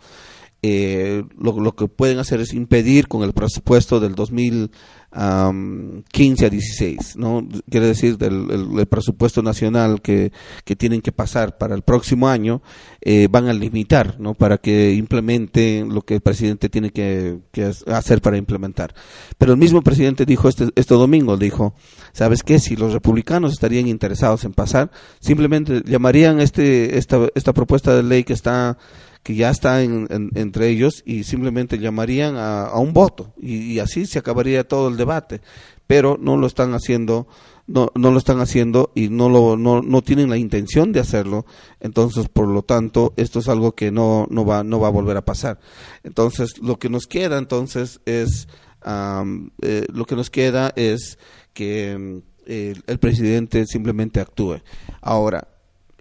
[0.63, 7.47] eh, lo, que pueden hacer es impedir con el presupuesto del 2015 a 16, ¿no?
[7.67, 10.31] Quiere decir del el, presupuesto nacional que,
[10.63, 12.61] que, tienen que pasar para el próximo año,
[13.01, 14.35] eh, van a limitar, ¿no?
[14.35, 18.93] Para que implemente lo que el presidente tiene que, que, hacer para implementar.
[19.39, 21.73] Pero el mismo presidente dijo este, este domingo, dijo,
[22.13, 22.59] ¿sabes qué?
[22.59, 28.23] Si los republicanos estarían interesados en pasar, simplemente llamarían este, esta, esta propuesta de ley
[28.23, 28.77] que está
[29.23, 33.33] que ya está entre ellos y simplemente llamarían a, un voto.
[33.39, 35.41] Y, así se acabaría todo el debate.
[35.87, 37.27] Pero no lo están haciendo
[37.67, 41.45] no, no lo están haciendo y no lo no, no tienen la intención de hacerlo.
[41.79, 45.17] Entonces por lo tanto esto es algo que no no va no va a volver
[45.17, 45.59] a pasar.
[46.03, 48.47] Entonces lo que nos queda entonces es
[48.85, 51.19] eh, lo que nos queda es
[51.53, 54.61] que el, el presidente simplemente actúe.
[55.01, 55.47] Ahora,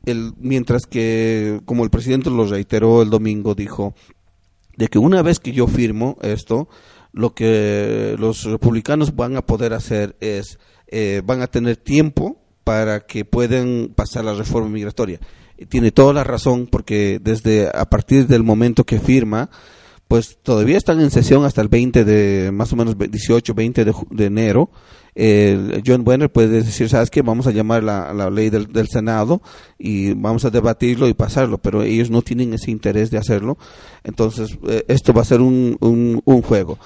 [0.07, 3.95] el, mientras que, como el presidente lo reiteró el domingo, dijo
[4.77, 6.69] de que una vez que yo firmo esto,
[7.13, 13.01] lo que los republicanos van a poder hacer es, eh, van a tener tiempo para
[13.01, 15.21] que puedan pasar la reforma migratoria.
[15.59, 19.51] Y tiene toda la razón porque desde a partir del momento que firma,
[20.09, 23.95] pues todavía están en sesión hasta el 20 de, más o menos 18, 20 de,
[24.11, 24.71] de enero.
[25.15, 27.23] Eh, John Wenner puede decir, ¿sabes qué?
[27.23, 29.43] Vamos a llamar la, ley del, del Senado
[29.79, 33.59] y vamos a debatirlo y pasarlo, pero ellos no tienen ese interés de hacerlo.
[34.05, 36.79] Entonces, eh, esto va a ser un, un, un juego.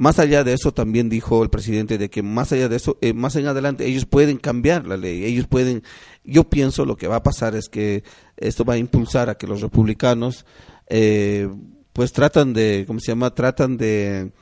[0.00, 3.12] Más allá de eso, también dijo el presidente de que más allá de eso, eh,
[3.12, 5.82] más en adelante, ellos pueden cambiar la ley, ellos pueden,
[6.24, 8.02] yo pienso lo que va a pasar es que
[8.38, 10.46] esto va a impulsar a que los republicanos,
[10.88, 11.50] eh,
[11.92, 13.34] pues tratan de, ¿cómo se llama?
[13.34, 14.32] Tratan de,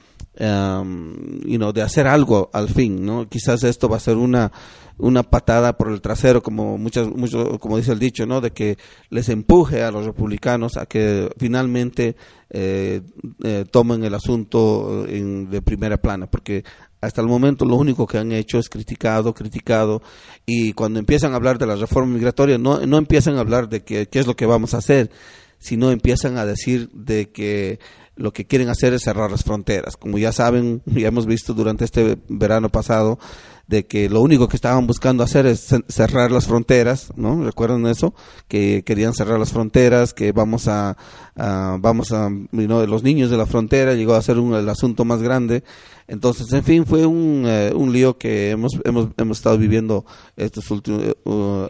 [0.40, 3.28] um, you know, de hacer algo al fin, ¿no?
[3.28, 4.52] Quizás esto va a ser una,
[4.98, 8.40] una patada por el trasero, como muchas, mucho, como dice el dicho, ¿no?
[8.40, 8.78] De que
[9.10, 12.16] les empuje a los republicanos a que finalmente
[12.50, 13.02] eh,
[13.44, 16.64] eh, tomen el asunto en, de primera plana, porque
[17.00, 20.02] hasta el momento lo único que han hecho es criticado, criticado,
[20.46, 23.84] y cuando empiezan a hablar de la reforma migratoria, no, no empiezan a hablar de
[23.84, 25.10] que, qué es lo que vamos a hacer,
[25.58, 27.78] sino empiezan a decir de que
[28.18, 29.96] lo que quieren hacer es cerrar las fronteras.
[29.96, 33.18] Como ya saben, ya hemos visto durante este verano pasado,
[33.66, 37.44] de que lo único que estaban buscando hacer es ce- cerrar las fronteras, ¿no?
[37.44, 38.14] ¿Recuerdan eso?
[38.48, 40.96] Que querían cerrar las fronteras, que vamos a,
[41.36, 45.04] a- vamos a, know, los niños de la frontera llegó a ser un, el asunto
[45.04, 45.64] más grande.
[46.06, 50.06] Entonces, en fin, fue un, eh, un lío que hemos, hemos, hemos estado viviendo
[50.38, 51.02] estos últimos,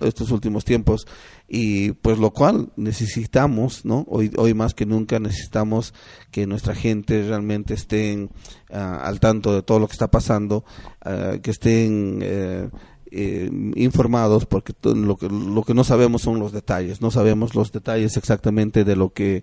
[0.01, 1.05] estos últimos tiempos
[1.49, 4.05] y pues lo cual necesitamos, ¿no?
[4.09, 5.95] Hoy, hoy más que nunca necesitamos
[6.31, 8.31] que nuestra gente realmente estén
[8.71, 10.65] ah, al tanto de todo lo que está pasando,
[11.01, 12.69] ah, que estén eh,
[13.11, 17.73] eh, informados porque lo que, lo que no sabemos son los detalles, no sabemos los
[17.73, 19.43] detalles exactamente de lo que,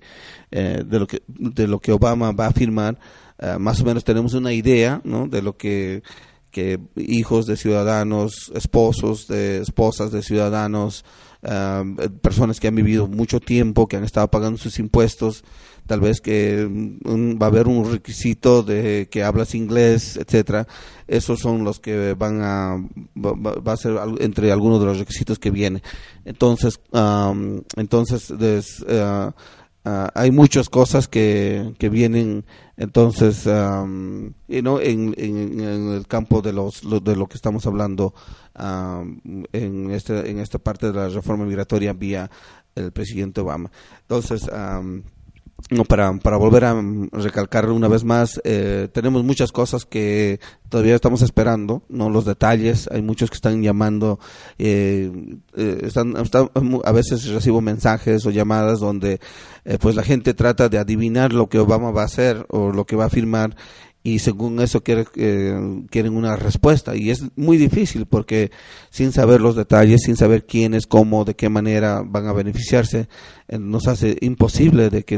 [0.51, 2.99] eh, de lo que, de lo que Obama va a firmar,
[3.37, 5.27] Ah, más o menos tenemos una idea, ¿no?
[5.27, 6.03] De lo que
[6.51, 11.03] que hijos de ciudadanos, esposos de esposas de ciudadanos,
[11.45, 15.43] eh, personas que han vivido mucho tiempo, que han estado pagando sus impuestos,
[15.87, 20.67] tal vez que mm, va a haber un requisito de que hablas inglés, etcétera.
[21.07, 22.77] Esos son los que van a
[23.15, 25.83] va, va- a ser entre algunos de los requisitos que viene.
[26.25, 26.79] Entonces,
[27.77, 29.31] entonces des- eh,
[29.87, 32.43] Ah, hay muchas cosas que, que vienen
[32.75, 38.15] entonces um, en, en, el campo de los lo- de lo que estamos hablando
[38.59, 42.31] um, en este en esta parte de la reforma migratoria vía
[42.73, 43.69] el presidente Obama.
[44.01, 45.03] Entonces um,
[45.87, 50.93] para, para volver a mm, recalcar una vez más, eh, tenemos muchas cosas que todavía
[50.95, 54.19] estamos esperando, no los detalles, hay muchos que están llamando,
[54.59, 55.11] eh,
[55.55, 56.49] eh, están, están-
[56.83, 59.19] a veces recibo mensajes o llamadas donde
[59.63, 62.85] eh, pues la gente trata de adivinar lo que Obama va a hacer o lo
[62.85, 63.55] que va a firmar
[64.05, 66.95] y según eso quiere, eh, quieren una respuesta.
[66.95, 68.51] Y es muy difícil porque
[68.91, 73.09] sin saber los detalles, sin saber quiénes, cómo, de qué manera van a beneficiarse,
[73.47, 75.17] eh, nos hace imposible de que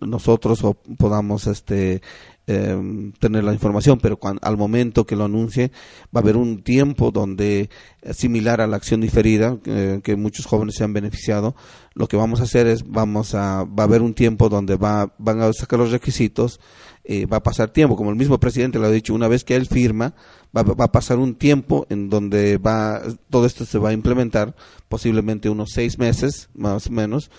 [0.00, 0.62] nosotros
[0.98, 2.00] podamos este
[2.46, 5.70] eh, tener la información, pero cuan- al momento que lo anuncie
[6.14, 7.70] va a haber un tiempo donde
[8.02, 11.54] eh, similar a la acción diferida que muchos jóvenes se han beneficiado,
[11.94, 15.12] lo que vamos a hacer es vamos a va a haber un tiempo donde va
[15.18, 16.58] van a sacar los requisitos
[17.04, 19.56] eh, va a pasar tiempo, como el mismo presidente lo ha dicho, una vez que
[19.56, 20.14] él firma,
[20.56, 24.54] va, va a pasar un tiempo en donde va todo esto se va a implementar,
[24.88, 27.30] posiblemente unos seis meses, más o menos.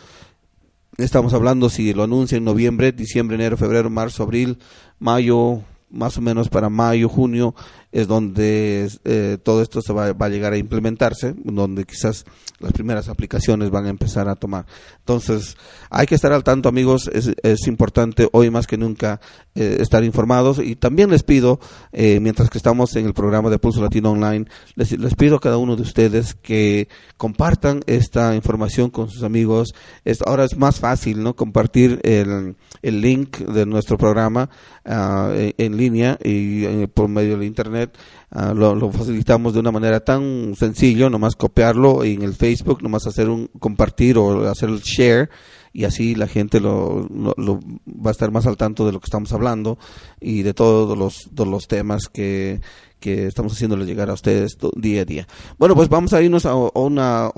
[0.97, 4.60] Estamos hablando si lo anuncia en noviembre, diciembre, enero, febrero, marzo, abril,
[4.99, 7.56] mayo, más o menos para mayo, junio,
[7.93, 12.25] es donde eh, todo esto se va, va a llegar a implementarse, donde quizás
[12.60, 14.65] las primeras aplicaciones van a empezar a tomar.
[14.99, 15.58] Entonces,
[15.89, 19.21] hay que estar al tanto, amigos, es, importante hoy más que nunca
[19.53, 21.60] eh, estar informados y también les pido,
[21.91, 25.58] eh, mientras que estamos en el programa de Pulso Latino Online, les, pido a cada
[25.58, 29.75] uno de ustedes que compartan esta información con sus amigos.
[30.03, 31.36] Es, ahora es más fácil, ¿no?
[31.36, 34.49] Compartir el, el link de nuestro programa
[34.86, 37.83] ah, en, en línea y eh, por medio del internet.
[38.32, 43.30] Ah, lo, facilitamos de una manera tan sencillo, nomás copiarlo en el Facebook, nomás hacer
[43.30, 45.30] un compartir o hacer el share
[45.72, 49.06] y así la gente lo, lo- va a estar más al tanto de lo que
[49.06, 49.78] estamos hablando
[50.19, 52.62] y de todos los, temas que,
[53.02, 55.28] estamos haciéndole llegar a ustedes día a día.
[55.58, 57.30] Bueno, pues vamos a irnos a, una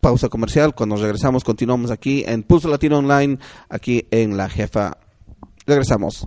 [0.00, 0.74] pausa comercial.
[0.74, 3.38] Cuando regresamos continuamos aquí en Pulso Latino Online,
[3.68, 4.96] aquí en La Jefa.
[5.66, 6.26] Regresamos.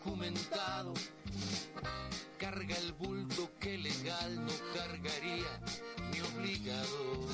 [2.37, 5.59] carga el bulto que legal no cargaría
[6.11, 7.27] ni obligado.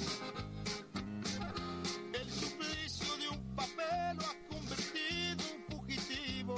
[2.14, 6.56] El suplicio de un papel lo ha convertido en fugitivo.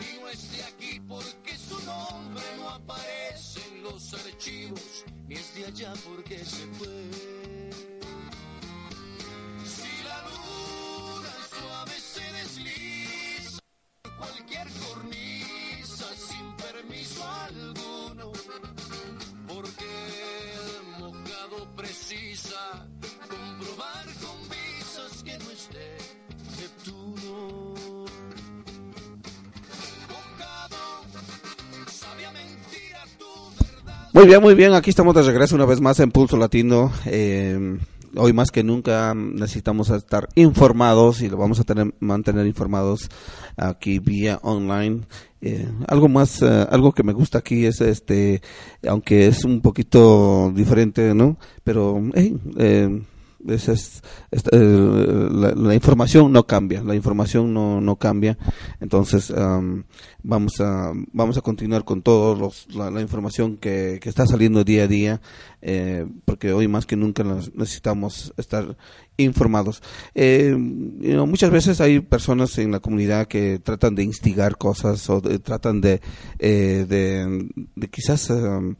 [0.00, 5.54] Y no es de aquí porque su nombre no aparece en los archivos, ni es
[5.54, 7.71] de allá porque se fue.
[14.22, 18.32] Cualquier cornisa sin permiso alguno,
[19.48, 19.90] porque
[20.54, 22.86] el mojado precisa
[23.28, 25.98] comprobar con visas que no esté
[26.58, 27.74] Neptuno.
[32.32, 33.26] Mentira tu
[33.58, 34.08] verdad.
[34.12, 34.74] Muy bien, muy bien.
[34.74, 36.92] Aquí estamos de regreso una vez más en Pulso Latino.
[37.06, 37.78] Eh,
[38.16, 43.08] hoy más que nunca necesitamos estar informados y lo vamos a tener mantener informados
[43.56, 45.02] aquí vía online.
[45.40, 48.42] Eh, algo más, eh, algo que me gusta aquí es este,
[48.88, 51.36] aunque es un poquito diferente, ¿no?
[51.64, 53.02] Pero hey, eh,
[53.48, 58.38] es, eh, la, información no cambia, la información no, no cambia.
[58.80, 59.84] Entonces am,
[60.22, 64.84] vamos a vamos a continuar con toda la, la información que, que está saliendo día
[64.84, 65.20] a día,
[65.60, 68.76] eh, porque hoy más que nunca necesitamos estar
[69.18, 69.82] informados.
[70.14, 75.38] Eh, muchas veces hay personas en la comunidad que tratan de instigar cosas o de-
[75.38, 76.00] tratan de,
[76.38, 78.74] eh, de, de quizás eh,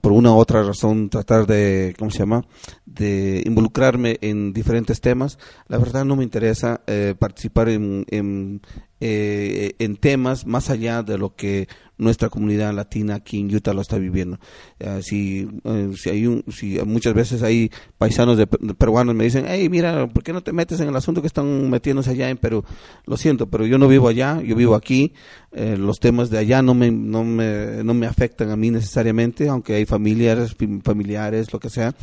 [0.00, 2.46] por una u otra razón tratar de, ¿cómo se llama?
[2.86, 5.38] De involucrarme en diferentes temas.
[5.68, 6.80] La verdad no me interesa
[7.18, 8.62] participar en, en,
[9.00, 11.68] eh, en temas más allá de lo que
[11.98, 14.38] nuestra comunidad latina aquí en Utah lo está viviendo.
[14.78, 19.24] Eh, si, eh, si hay un, si muchas veces hay paisanos de, de peruanos me
[19.24, 22.28] dicen, hey, mira, ¿por qué no te metes en el asunto que están metiéndose allá
[22.28, 22.64] en Perú?
[23.06, 25.14] Lo siento, pero yo no vivo allá, yo vivo aquí.
[25.52, 29.48] Eh, los temas de allá no me, no me, no me afectan a mí necesariamente,
[29.48, 31.94] aunque hay familiares, fam- familiares, lo que sea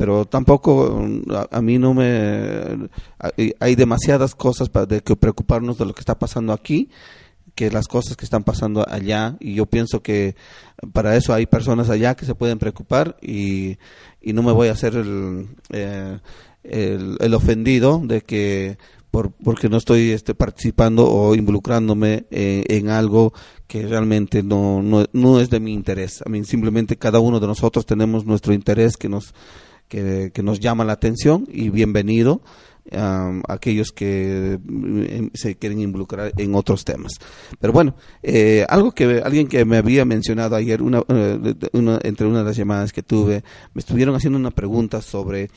[0.00, 2.88] pero tampoco mm, a, a mí no me
[3.60, 6.88] hay- demasiadas cosas para de que preocuparnos de lo que está pasando aquí
[7.54, 10.36] que las cosas que están pasando allá y yo pienso que
[10.94, 13.76] para eso hay personas allá que se pueden preocupar y,
[14.22, 16.18] y no me voy a hacer el, eh,
[16.64, 18.78] el, el ofendido de que
[19.10, 23.34] por, porque no estoy este, participando o involucrándome eh, en algo
[23.66, 26.22] que realmente no, no, no es de mi interés.
[26.24, 29.34] A mí simplemente cada uno de nosotros tenemos nuestro interés que nos,
[29.90, 32.40] que, nos llama la atención y bienvenido
[32.92, 37.14] um, aquellos que mm, se quieren involucrar en otros temas.
[37.60, 42.26] Pero bueno, eh, algo que alguien que me había mencionado ayer, una, eh, una- entre
[42.26, 43.42] una de las llamadas que tuve,
[43.74, 45.50] me estuvieron haciendo una pregunta sobre,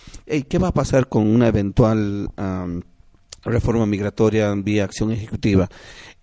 [0.50, 2.82] ¿qué va a pasar con una eventual um,
[3.46, 5.70] reforma migratoria vía acción ejecutiva?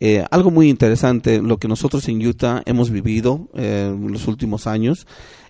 [0.00, 4.66] Eh, algo muy interesante, lo que nosotros en Utah hemos vivido eh, en los últimos
[4.66, 5.06] años,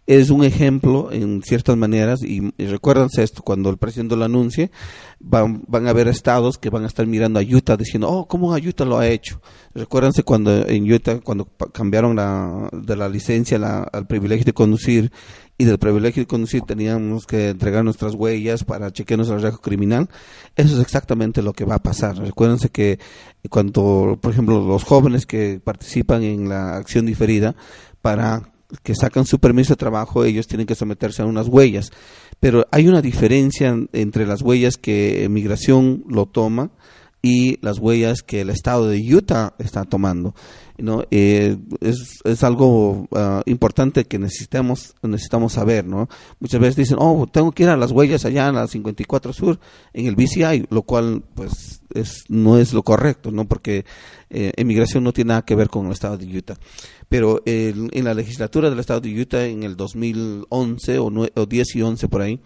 [0.07, 4.73] es un ejemplo en ciertas maneras y, y recuérdense esto cuando el presidente lo anuncie
[5.21, 8.53] van, van a haber estados que van a estar mirando a Utah diciendo oh cómo
[8.57, 9.41] Utah lo ha hecho
[9.73, 15.13] recuérdense cuando en Utah cuando cambiaron la, de la licencia la- al privilegio de conducir
[15.59, 20.09] y del privilegio de conducir teníamos que entregar nuestras huellas para chequearnos el récord criminal,
[20.57, 22.17] eso es exactamente lo que va a pasar.
[22.17, 22.99] Recuérdense que
[23.51, 27.55] cuando, por ejemplo, los jóvenes que participan en la acción diferida
[28.03, 31.91] para que sacan su permiso de trabajo, ellos tienen que someterse a unas huellas.
[32.39, 36.71] Pero hay una diferencia entre las huellas que migración lo toma
[37.23, 40.35] y las huellas que el estado de Utah está tomando.
[40.79, 41.05] ¿no?
[41.11, 45.85] Eh, es, es, algo uh, importante que necesitamos, necesitamos saber.
[45.85, 46.09] ¿no?
[46.39, 49.61] Muchas veces dicen, oh, tengo que ir a las huellas allá en la 54 Sur,
[49.93, 53.47] en el BCI, lo cual pues es, no es lo correcto, ¿no?
[53.47, 53.85] porque
[54.31, 56.57] eh, emigración no tiene nada que ver con el estado de Utah.
[57.09, 61.47] Pero el, en la legislatura del estado de Utah en el 2011 o, 9, o
[61.47, 62.41] 10 y 11 por ahí,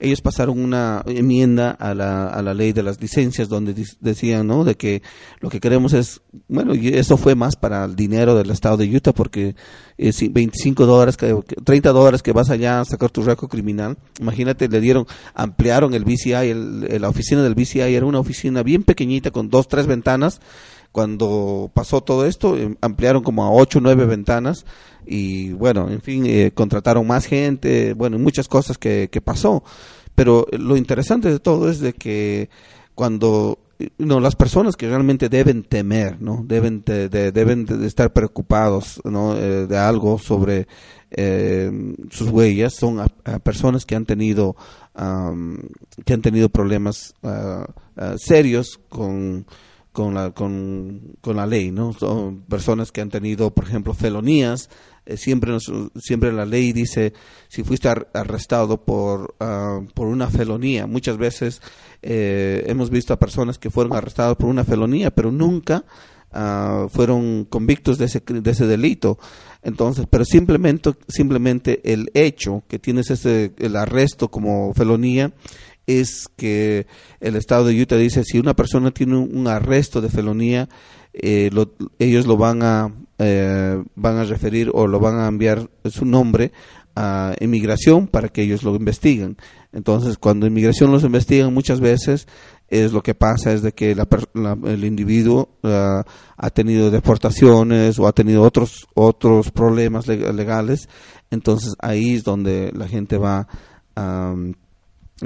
[0.00, 4.64] ellos pasaron una enmienda a la, a la ley de las licencias donde decían, ¿no?
[4.64, 5.02] De que
[5.40, 8.94] lo que queremos es, bueno, y eso fue más para el dinero del estado de
[8.94, 9.56] Utah porque
[9.96, 14.80] eh, 25 dólares, 30 dólares que vas allá a sacar tu récord criminal, imagínate, le
[14.80, 19.48] dieron, ampliaron el BCI, el, la oficina del BCI era una oficina bien pequeñita con
[19.48, 20.40] dos, tres ventanas,
[20.92, 24.64] cuando pasó todo esto, ampliaron como a ocho o nueve ventanas
[25.06, 29.62] y bueno, en fin, eh, contrataron más gente, bueno, muchas cosas que, que pasó.
[30.14, 32.50] Pero lo interesante de todo es de que
[32.94, 33.58] cuando
[33.96, 39.00] no las personas que realmente deben temer no deben de, de deben de estar preocupados
[39.04, 40.66] no eh, de algo sobre
[41.12, 41.70] eh,
[42.10, 43.00] sus huellas son
[43.44, 44.56] personas que han tenido
[44.98, 45.58] um,
[46.04, 47.62] que han tenido problemas uh,
[48.02, 49.46] uh, serios con
[49.98, 54.70] con la con, con la ley no son personas que han tenido por ejemplo felonías
[55.04, 57.14] eh, siempre nos, siempre la ley dice
[57.48, 60.86] si fuiste ar arrestado por uh, por una felonía.
[60.86, 61.60] Muchas veces
[62.00, 65.84] eh, hemos visto a personas que fueron arrestadas por una felonía pero nunca
[66.32, 69.18] uh, fueron convictos de ese de ese delito.
[69.62, 75.32] Entonces pero simplemente simplemente el hecho que tienes ese el arresto como felonía
[75.88, 76.86] es que
[77.18, 80.68] el estado de Utah dice si una persona tiene un, arresto de felonía
[81.14, 85.68] eh, lo, ellos lo van a eh, van a referir o lo van a enviar
[85.86, 86.52] su nombre
[86.94, 89.36] a inmigración para que ellos lo investiguen.
[89.72, 92.26] Entonces, cuando inmigración los investigan muchas veces
[92.68, 96.02] es lo que pasa es de que la, la, el individuo uh,
[96.36, 100.88] ha tenido deportaciones o ha tenido otros otros problemas legales,
[101.30, 103.48] entonces ahí es donde la gente va
[103.96, 104.52] um,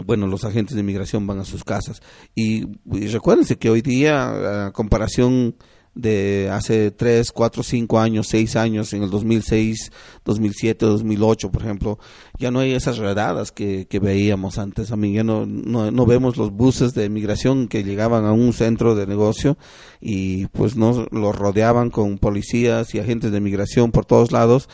[0.04, 2.00] bueno, los agentes de inmigración van a sus casas.
[2.34, 5.54] Y, y recuérdense que hoy día, a comparación
[5.94, 9.92] de hace 3, 4, 5 años, 6 años, en el 2006,
[10.24, 11.98] 2007, 2008, por ejemplo,
[12.38, 14.90] ya no hay esas redadas que, veíamos antes.
[14.90, 18.52] A mí ya no, no, no, vemos los buses de migración que llegaban a un
[18.52, 19.58] centro de negocio
[20.00, 24.68] y pues no los rodeaban con policías y agentes de migración por todos lados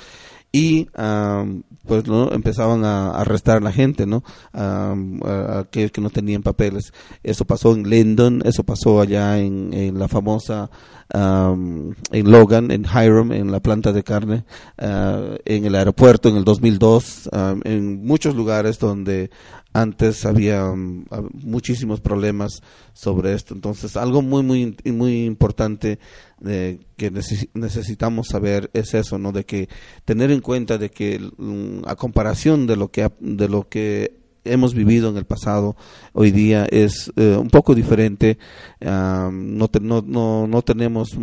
[0.50, 4.22] y um, pues no empezaban a, arrestar a la gente no
[4.54, 6.92] um, a, aquellos que no tenían papeles.
[7.22, 10.70] Eso pasó en Linden eso pasó allá en, en la famosa
[11.14, 14.44] um, en Logan en Hiram en la planta de carne
[14.80, 17.30] uh, en el aeropuerto en el 2002
[17.64, 19.30] en muchos lugares donde
[19.72, 22.62] antes había muchísimos problemas
[22.94, 23.54] sobre esto.
[23.54, 25.98] Entonces algo muy muy muy importante
[26.40, 29.68] que neces necesitamos saber es eso no de que
[30.04, 34.74] tener en cuenta de que um, a comparación de lo que de lo que hemos
[34.74, 35.76] vivido en el pasado
[36.12, 38.38] hoy día es eh, un poco diferente
[38.80, 41.16] um, no, te, no, no, no tenemos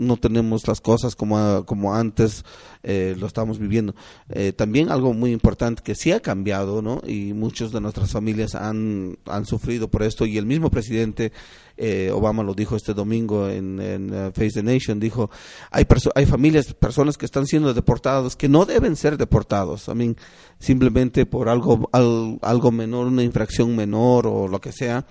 [0.00, 2.44] no tenemos las cosas como, como antes
[2.82, 3.94] eh, lo estamos viviendo.
[4.30, 7.02] Eh, también algo muy importante que sí ha cambiado, ¿no?
[7.06, 11.32] Y muchas de nuestras familias han, han sufrido por esto y el mismo presidente
[11.76, 13.78] eh, Obama lo dijo este domingo en,
[14.12, 15.30] uh, Face the Nation, dijo,
[15.70, 20.16] hay, hay familias, personas que están siendo deportados que no deben ser deportados, I mean,
[20.60, 25.06] simplemente por algo, al, algo menor, una infracción menor o lo que sea,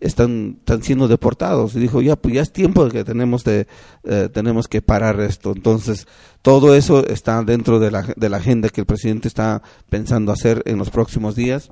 [0.00, 1.76] están, están siendo deportados.
[1.76, 3.68] Y dijo, ya, pues ya es tiempo de que tenemos, de,
[4.04, 5.52] eh, tenemos que parar esto.
[5.54, 6.08] Entonces,
[6.42, 10.62] todo eso está dentro de la, de la agenda que el presidente está pensando hacer
[10.66, 11.70] en los próximos días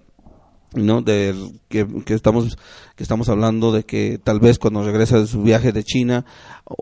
[0.75, 1.35] no de
[1.69, 2.57] que, que, estamos
[2.97, 6.25] que estamos hablando de que tal vez cuando regresa de su viaje de China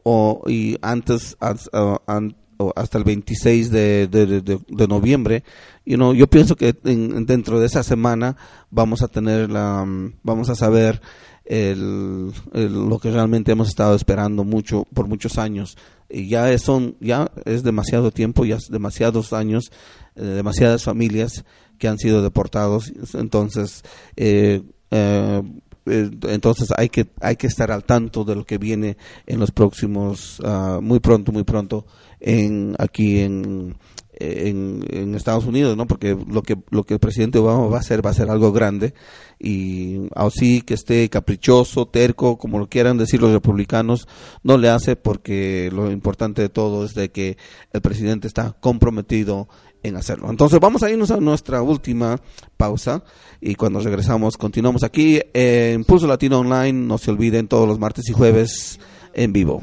[0.05, 5.43] o y antes hasta el 26 de, de, de, de noviembre
[5.85, 8.37] you know, yo pienso que en, dentro de esa semana
[8.71, 9.87] vamos a tener la
[10.23, 11.01] vamos a saber
[11.45, 15.77] el, lo que realmente hemos estado esperando mucho por muchos años
[16.09, 19.73] y ya es, son ya es demasiado tiempo ya es demasiados años
[20.17, 21.45] eh, demasiadas familias
[21.81, 22.93] que han sido deportados.
[23.15, 23.83] Entonces,
[24.15, 24.63] eh,
[24.93, 25.43] eh,
[25.87, 29.51] eh, entonces hay que hay que estar al tanto de lo que viene en los
[29.51, 31.87] próximos uh, muy pronto muy pronto
[32.21, 33.77] en aquí en
[34.21, 35.87] en, Estados Unidos, ¿no?
[35.87, 38.53] Porque lo que lo que el presidente Obama va a hacer va a ser algo
[38.53, 38.95] grande
[39.39, 44.07] y así que esté caprichoso, terco, como lo quieran decir los republicanos,
[44.43, 47.37] no le hace porque lo importante de todo es de que
[47.73, 49.49] el presidente está comprometido
[49.83, 50.31] en hacerlo.
[50.31, 52.21] Entonces vamos a irnos a nuestra última
[52.57, 53.03] pausa
[53.41, 58.09] y cuando regresamos continuamos aquí en Pulso Latino Online, no se olviden todos los martes
[58.09, 58.79] y jueves
[59.15, 59.63] en vivo.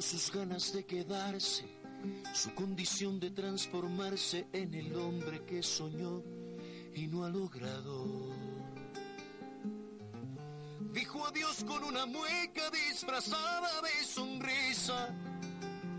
[0.00, 1.64] Sus ganas de quedarse,
[2.34, 6.22] su condición de transformarse en el hombre que soñó
[6.94, 8.04] y no ha logrado.
[10.92, 15.14] Dijo adiós con una mueca disfrazada de sonrisa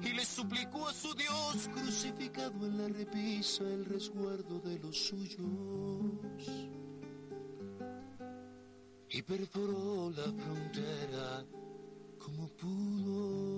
[0.04, 5.42] y le suplicó a su Dios crucificado en la repisa el resguardo de los suyos
[9.10, 11.46] y perforó la frontera
[12.28, 13.57] como pudo.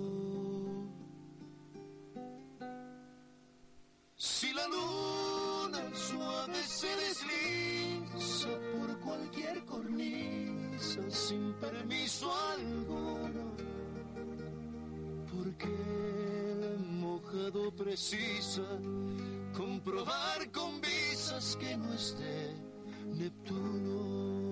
[4.21, 13.55] Si la luna suave se desliza por cualquier cornisa sin permiso alguno,
[15.31, 18.67] porque el mojado precisa
[19.55, 22.57] comprobar con visas que no esté
[23.05, 24.48] Neptuno.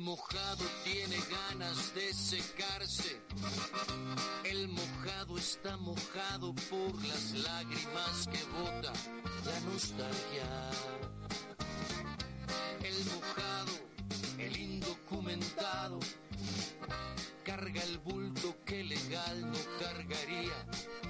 [0.00, 3.20] Mojado tiene ganas de secarse.
[4.44, 8.92] El mojado está mojado por las lágrimas que bota
[9.44, 10.70] la nostalgia.
[12.82, 13.72] El mojado,
[14.38, 16.00] el indocumentado,
[17.44, 20.66] carga el bulto que legal no cargaría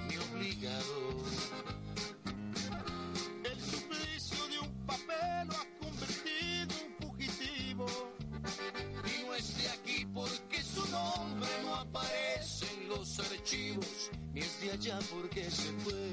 [0.07, 1.23] ni obligado.
[3.43, 5.47] El suplicio de un papel
[9.41, 15.49] es aquí porque su nombre no aparece en los archivos, ni es de allá porque
[15.49, 16.09] se fue.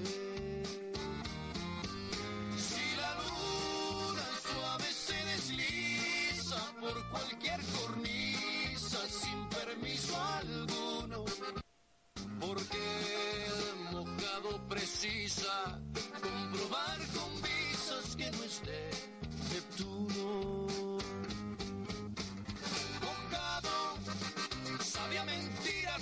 [2.67, 11.25] Si la luna suave se desliza por cualquier cornisa sin permiso alguno,
[12.41, 12.85] porque
[13.47, 15.81] el mojado precisa
[16.23, 18.91] comprobar con visas que no esté
[19.53, 20.58] Neptuno.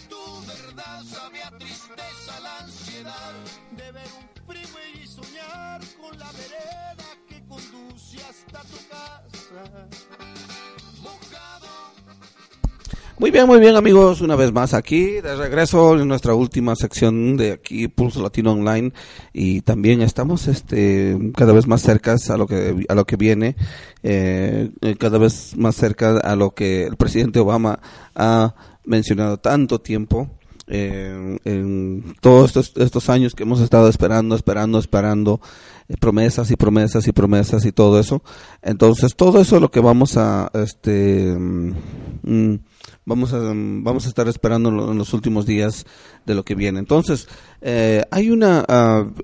[0.09, 3.33] Tu verdad, sabía tristeza la ansiedad.
[3.77, 9.89] De ver un freeway y soñar con la vereda que conduce hasta tu casa.
[13.19, 17.39] Muy bien, muy bien amigos, una vez más aquí, de regreso en nuestra última sección
[17.39, 18.93] de aquí, Pulso Latino Online,
[19.33, 23.57] y también estamos este cada vez más cerca a lo que a lo que viene,
[24.03, 27.81] eh, eh, cada vez más cerca a lo que el presidente Obama
[28.15, 28.55] ha
[28.87, 30.31] mencionado tanto tiempo.
[30.69, 35.41] eh, en todos estos, estos años que hemos estado esperando, esperando, esperando,
[35.89, 38.23] eh, promesas y promesas y promesas y todo eso.
[38.63, 41.37] Entonces, todo eso es lo que vamos a, este,
[42.27, 42.55] mm,
[43.07, 45.87] vamos a, vamos a estar esperando en lo- en los últimos días
[46.27, 46.79] de lo que viene.
[46.81, 47.29] Entonces,
[47.63, 48.65] eh, hay una,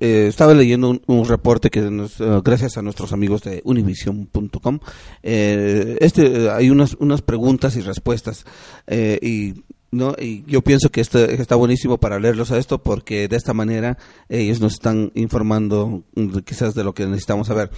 [0.00, 4.78] eh, estaba leyendo un, reporte que nos, ah, gracias a nuestros amigos de univision.com,
[5.22, 8.44] eh, este, hay unas, unas preguntas y respuestas,
[8.86, 9.62] eh, y
[9.92, 13.52] no, y yo pienso que esto está buenísimo para leerlos a esto porque de esta
[13.52, 13.98] manera
[14.30, 16.02] ellos nos están informando
[16.46, 17.70] quizás de lo que necesitamos saber.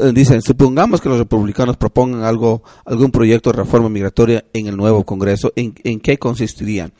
[0.00, 4.76] Eh, dicen, supongamos que los republicanos propongan algo, algún proyecto de reforma migratoria en el
[4.76, 6.92] nuevo Congreso, ¿en, en qué consistirían?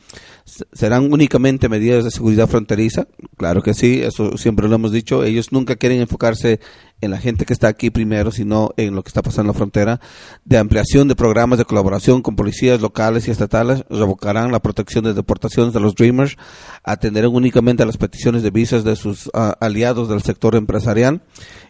[0.73, 3.07] ¿Serán únicamente medidas de seguridad fronteriza?
[3.37, 5.23] Claro que sí, eso siempre lo hemos dicho.
[5.23, 6.59] Ellos nunca quieren enfocarse
[6.99, 9.57] en la gente que está aquí primero, sino en lo que está pasando en la
[9.59, 9.99] frontera,
[10.45, 15.13] de ampliación de programas de colaboración con policías locales y estatales, revocarán la protección de
[15.13, 16.37] deportaciones de los Dreamers,
[16.83, 21.21] atenderán únicamente a las peticiones de visas de sus ah, aliados del sector empresarial.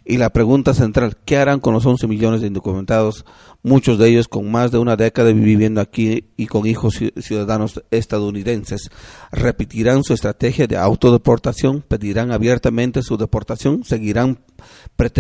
[0.06, 3.26] Y la pregunta central, ¿qué harán con los 11 millones de indocumentados,
[3.62, 7.84] muchos de ellos con más de una década viviendo aquí y con hijos ci- ciudadanos
[7.92, 8.90] estadounidenses?
[9.34, 11.82] ¿Repetirán su estrategia de autodeportación?
[11.86, 13.84] ¿Pedirán abiertamente su deportación?
[13.84, 14.40] ¿Seguirán
[14.96, 15.16] pretendiendo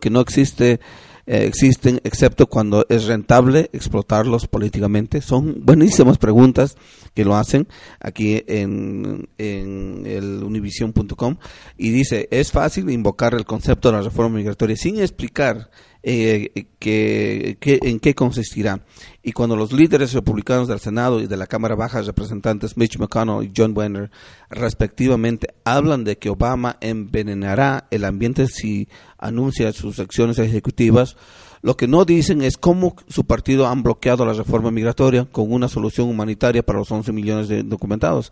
[0.00, 0.80] que no existe
[1.28, 5.20] eh, existen excepto cuando es rentable explotarlos políticamente?
[5.20, 6.76] Son buenísimas preguntas
[7.14, 7.66] que lo hacen
[8.00, 11.36] aquí en, en el univision.com
[11.76, 15.70] y dice, es fácil invocar el concepto de la reforma migratoria sin explicar
[16.08, 18.84] eh, que, que- en qué consistirá.
[19.24, 23.42] Y cuando los líderes republicanos del Senado y de la Cámara Baja Representantes, Mitch McConnell
[23.44, 24.10] y John Boehner,
[24.48, 28.88] respectivamente, hablan de que Obama envenenará el ambiente si
[29.26, 31.16] anuncia sus acciones ejecutivas,
[31.62, 35.68] lo que no dicen es cómo su partido han bloqueado la reforma migratoria con una
[35.68, 38.30] solución humanitaria para los 11 millones de documentados.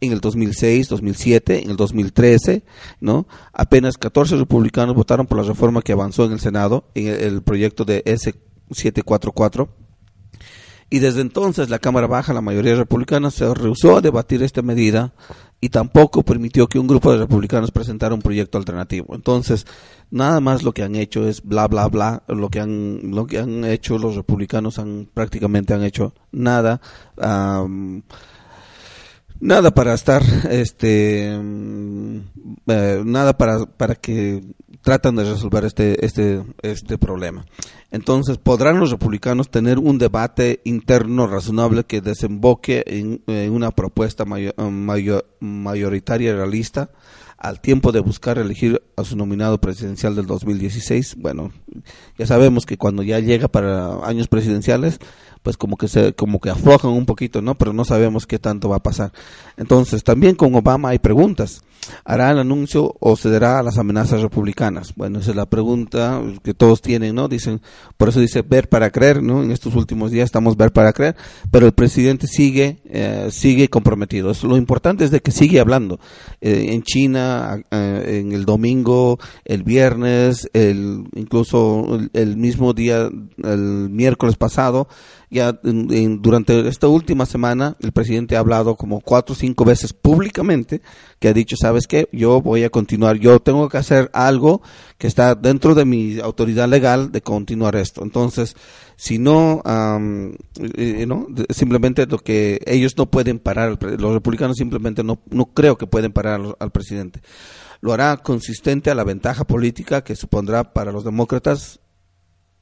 [0.00, 2.62] En el 2006, 2007, en el 2013,
[3.00, 3.26] ¿no?
[3.52, 7.42] Apenas 14 republicanos votaron por la reforma que avanzó en el Senado, en el, el
[7.42, 9.68] proyecto de S744
[10.90, 15.12] y desde entonces la Cámara Baja, la mayoría republicana, se rehusó a debatir esta medida
[15.60, 19.14] y tampoco permitió que un grupo de republicanos presentara un proyecto alternativo.
[19.14, 19.66] Entonces,
[20.10, 23.38] nada más lo que han hecho es bla bla bla, lo que han lo que
[23.38, 26.80] han hecho los republicanos han prácticamente han hecho nada
[27.16, 28.02] um,
[29.40, 32.18] nada para estar este um,
[32.66, 34.42] eh, nada para para que
[34.84, 37.46] tratan de resolver este, este, este problema.
[37.90, 44.54] Entonces, ¿podrán los republicanos tener un debate interno razonable que desemboque en, una propuesta mayor,
[44.70, 46.90] mayor, mayoritaria realista
[47.38, 51.16] al tiempo de buscar elegir a su nominado presidencial del 2016?
[51.18, 51.50] Bueno,
[52.18, 54.98] ya sabemos que cuando ya llega para años presidenciales,
[55.42, 57.54] pues como que se como que aflojan un poquito, ¿no?
[57.54, 59.12] Pero no sabemos qué tanto va a pasar.
[59.56, 61.62] Entonces, también con Obama hay preguntas.
[62.04, 64.94] ¿Hará el anuncio o cederá a las amenazas republicanas?
[64.96, 67.28] Bueno, esa es la pregunta que todos tienen, ¿no?
[67.28, 67.60] Dicen,
[67.96, 69.42] por eso dice ver para creer, ¿no?
[69.42, 71.16] En estos últimos días estamos ver para creer,
[71.50, 74.30] pero el presidente sigue eh, sigue comprometido.
[74.30, 75.98] Eso, lo importante es de que sigue hablando.
[76.40, 83.10] Eh, en China, eh, en el domingo, el viernes, el incluso el, mismo día,
[83.42, 84.88] el miércoles pasado,
[85.30, 89.92] ya en, durante esta última semana el presidente ha hablado como cuatro o cinco veces
[89.92, 90.80] públicamente
[91.24, 94.60] que ha dicho, sabes qué, yo voy a continuar, yo tengo que hacer algo
[94.98, 98.02] que está dentro de mi autoridad legal de continuar esto.
[98.02, 98.54] Entonces,
[98.96, 100.34] si no, um,
[101.06, 101.26] ¿no?
[101.48, 106.12] simplemente lo que ellos no pueden parar, los republicanos simplemente no, no creo que pueden
[106.12, 107.22] parar al presidente.
[107.80, 111.80] Lo hará consistente a la ventaja política que supondrá para los demócratas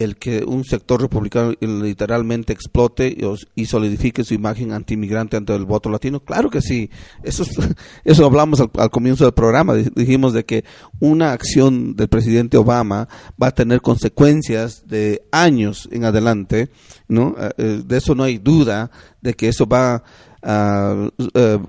[0.03, 3.17] el que un sector republicano literalmente explote
[3.55, 6.21] y solidifique su imagen antimigrante ante el voto latino?
[6.21, 6.91] Claro que sí.
[7.23, 7.45] Eso,
[8.05, 9.75] eso hablamos al, comienzo del programa.
[9.75, 10.65] Dijimos de que
[11.01, 13.09] una acción del presidente Obama
[13.41, 16.71] va a tener consecuencias de años en adelante.
[17.09, 17.35] ¿no?
[17.57, 18.91] De eso no hay duda,
[19.21, 20.03] de que eso va,
[20.43, 21.11] uh,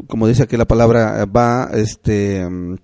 [0.08, 2.78] como dice aquí la palabra, va este, uh,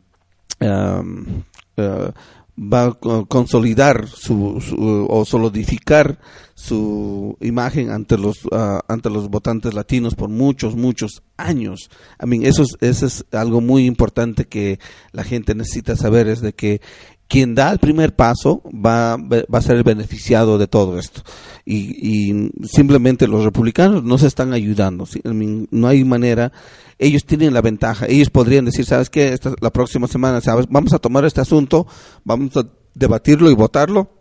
[2.59, 6.19] va a consolidar su, su, o solidificar
[6.55, 11.89] su imagen ante los uh, ante los votantes latinos por muchos muchos años.
[12.21, 14.79] I mean, eso es, eso es algo muy importante que
[15.13, 16.81] la gente necesita saber es de que
[17.29, 21.21] quien da el primer paso va, va a ser el beneficiado de todo esto.
[21.63, 25.07] Y, y simplemente los republicanos no se están ayudando.
[25.23, 26.51] No hay manera
[26.99, 28.05] ellos tienen la ventaja.
[28.07, 29.33] Ellos podrían decir, ¿sabes qué?
[29.33, 30.67] Esta, la próxima semana, ¿sabes?
[30.69, 31.87] Vamos a tomar este asunto,
[32.25, 34.11] vamos a debatirlo y votarlo.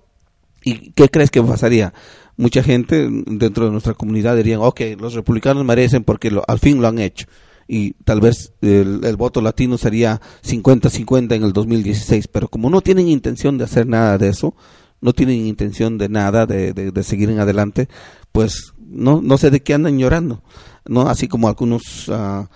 [0.65, 1.93] ¿Y qué crees que pasaría?
[2.37, 6.81] Mucha gente dentro de nuestra comunidad dirían, ok, los republicanos merecen porque lo, al fin
[6.81, 7.27] lo han hecho.
[7.67, 12.29] Y tal vez el, el voto latino sería 50-50 en el 2016.
[12.29, 14.55] Pero como no tienen intención de hacer nada de eso,
[15.01, 17.89] no tienen intención de nada, de, de, seguir en adelante,
[18.33, 20.43] pues no, no sé de qué andan llorando.
[20.87, 21.09] ¿no?
[21.09, 22.09] Así como algunos...
[22.09, 22.47] Uh,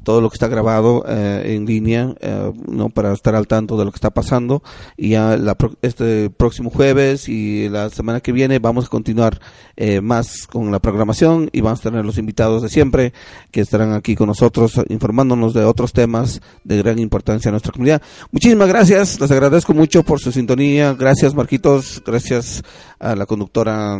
[0.09, 3.85] todo lo que está grabado eh, en línea, eh, no para estar al tanto de
[3.85, 4.63] lo que está pasando.
[4.97, 9.39] Y ya la, este próximo jueves y la semana que viene vamos a continuar
[9.77, 13.13] eh, más con la programación y vamos a tener los invitados de siempre
[13.51, 18.01] que estarán aquí con nosotros informándonos de otros temas de gran importancia a nuestra comunidad.
[18.31, 20.95] Muchísimas gracias, les agradezco mucho por su sintonía.
[20.95, 22.63] Gracias Marquitos, gracias
[22.97, 23.99] a la conductora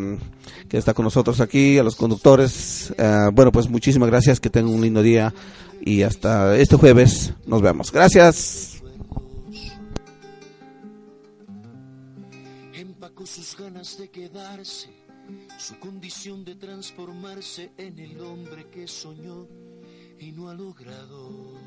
[0.68, 2.94] que está con nosotros aquí, a los conductores.
[2.98, 5.34] Uh, bueno, pues muchísimas gracias, que tengan un lindo día
[5.82, 7.92] y hasta este jueves nos vemos.
[7.92, 8.82] Gracias.
[12.74, 14.90] Empacó sus ganas de quedarse,
[15.58, 19.48] su condición de transformarse en el hombre que soñó
[20.20, 21.58] y no ha logrado.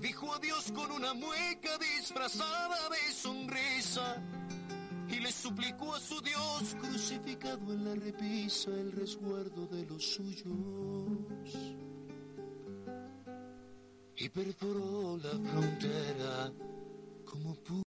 [0.00, 4.20] Dijo adiós con una mueca disfrazada de sonrisa
[5.12, 10.54] y le suplicó a su Dios crucificado en la repisa el resguardo de los suyos.
[14.16, 16.52] Y perforó la frontera